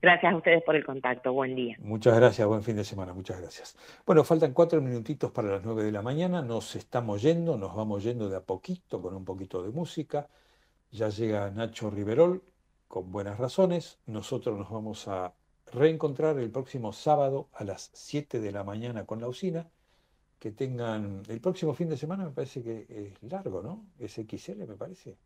[0.01, 1.33] Gracias a ustedes por el contacto.
[1.33, 1.77] Buen día.
[1.81, 3.77] Muchas gracias, buen fin de semana, muchas gracias.
[4.07, 8.05] Bueno, faltan cuatro minutitos para las nueve de la mañana, nos estamos yendo, nos vamos
[8.05, 10.29] yendo de a poquito con un poquito de música.
[10.93, 12.43] Ya llega Nacho Riverol
[12.89, 13.99] con buenas razones.
[14.07, 15.33] Nosotros nos vamos a
[15.73, 19.71] reencontrar el próximo sábado a las 7 de la mañana con la usina.
[20.41, 23.87] Que tengan el próximo fin de semana, me parece que es largo, ¿no?
[23.99, 25.17] Es XL, me parece.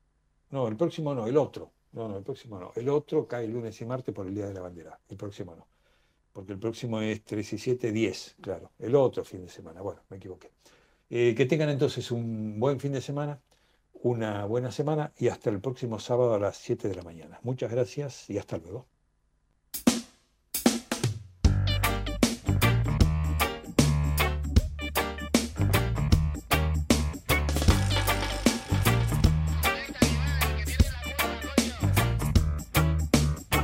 [0.50, 1.70] No, el próximo no, el otro.
[1.92, 2.72] No, no, el próximo no.
[2.74, 4.98] El otro cae lunes y martes por el Día de la Bandera.
[5.08, 5.66] El próximo no.
[6.32, 8.72] Porque el próximo es 3 y 7, 10, claro.
[8.78, 9.80] El otro fin de semana.
[9.80, 10.50] Bueno, me equivoqué.
[11.08, 13.40] Eh, que tengan entonces un buen fin de semana,
[14.02, 17.38] una buena semana y hasta el próximo sábado a las 7 de la mañana.
[17.42, 18.86] Muchas gracias y hasta luego.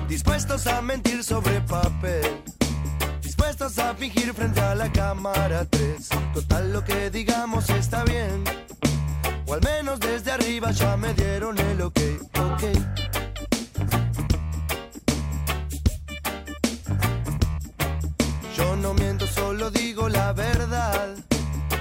[0.08, 2.42] Dispuestos a mentir sobre papel.
[3.22, 6.08] Dispuestos a fingir frente a la cámara 3.
[6.34, 8.59] Total, lo que digamos está bien.
[9.50, 11.98] O al menos desde arriba ya me dieron el ok.
[12.38, 12.62] Ok.
[18.56, 21.16] Yo no miento, solo digo la verdad.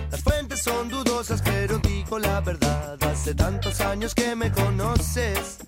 [0.10, 2.98] Las fuentes son dudosas, pero digo la verdad.
[3.04, 5.60] Hace tantos años que me conoces.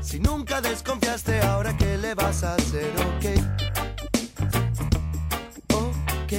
[0.00, 3.24] Si nunca desconfiaste, ahora qué le vas a hacer, ok.
[5.74, 6.32] Ok.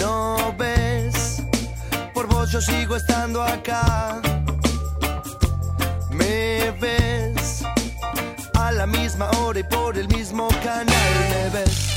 [0.00, 0.54] No
[2.52, 4.20] yo sigo estando acá.
[6.10, 7.62] Me ves
[8.52, 11.88] a la misma hora y por el mismo canal me ves.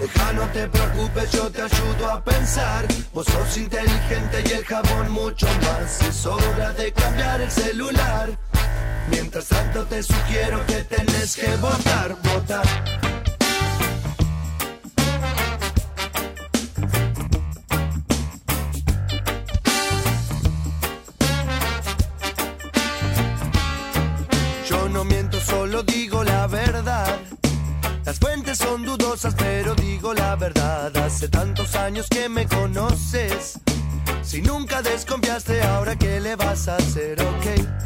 [0.00, 2.86] Deja, no te preocupes, yo te ayudo a pensar.
[3.12, 6.00] Vos sos inteligente y el jabón mucho más.
[6.00, 8.25] Es hora de cambiar el celular.
[9.76, 12.64] Tanto te sugiero que tenés que votar, votar.
[24.66, 27.18] Yo no miento, solo digo la verdad.
[28.06, 30.96] Las fuentes son dudosas, pero digo la verdad.
[30.96, 33.60] Hace tantos años que me conoces.
[34.22, 37.85] Si nunca desconfiaste, ahora qué le vas a hacer, ok.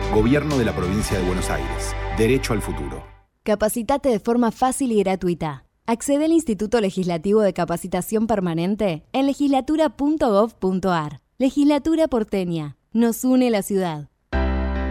[0.13, 1.95] Gobierno de la provincia de Buenos Aires.
[2.17, 3.01] Derecho al futuro.
[3.43, 5.63] Capacitate de forma fácil y gratuita.
[5.85, 11.21] Accede al Instituto Legislativo de Capacitación Permanente en legislatura.gov.ar.
[11.37, 12.75] Legislatura porteña.
[12.91, 14.09] Nos une la ciudad.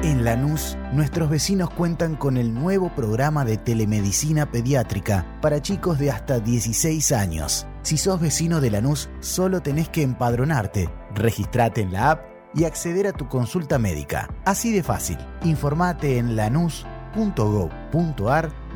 [0.02, 6.10] En Lanús, nuestros vecinos cuentan con el nuevo programa de telemedicina pediátrica para chicos de
[6.10, 7.66] hasta 16 años.
[7.82, 13.06] Si sos vecino de Lanús, solo tenés que empadronarte, registrate en la app y acceder
[13.06, 14.28] a tu consulta médica.
[14.44, 15.18] Así de fácil.
[15.44, 16.90] Informate en lanús.gov.ar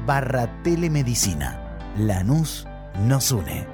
[0.06, 1.78] barra telemedicina.
[1.96, 2.66] Lanús
[3.06, 3.73] nos une.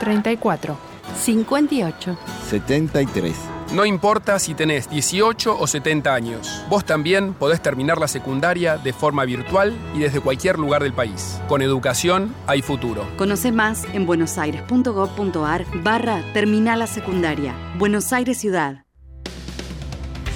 [0.00, 0.76] 34,
[1.16, 2.18] 58.
[2.48, 3.36] 73.
[3.72, 8.92] No importa si tenés 18 o 70 años, vos también podés terminar la secundaria de
[8.92, 11.40] forma virtual y desde cualquier lugar del país.
[11.48, 13.08] Con educación hay futuro.
[13.16, 17.54] Conoce más en buenosaires.gov.ar barra Terminal la Secundaria.
[17.76, 18.84] Buenos Aires Ciudad.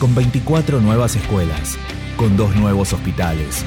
[0.00, 1.76] Con 24 nuevas escuelas,
[2.16, 3.64] con dos nuevos hospitales,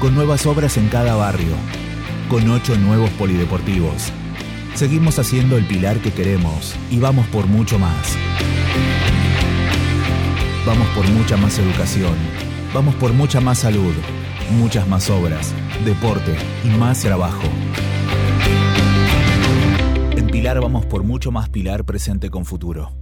[0.00, 1.54] con nuevas obras en cada barrio,
[2.28, 4.12] con ocho nuevos polideportivos.
[4.74, 8.16] Seguimos haciendo el pilar que queremos y vamos por mucho más.
[10.66, 12.14] Vamos por mucha más educación.
[12.74, 13.94] Vamos por mucha más salud,
[14.52, 15.52] muchas más obras,
[15.84, 16.34] deporte
[16.64, 17.42] y más trabajo.
[20.16, 23.01] En Pilar vamos por mucho más Pilar presente con futuro.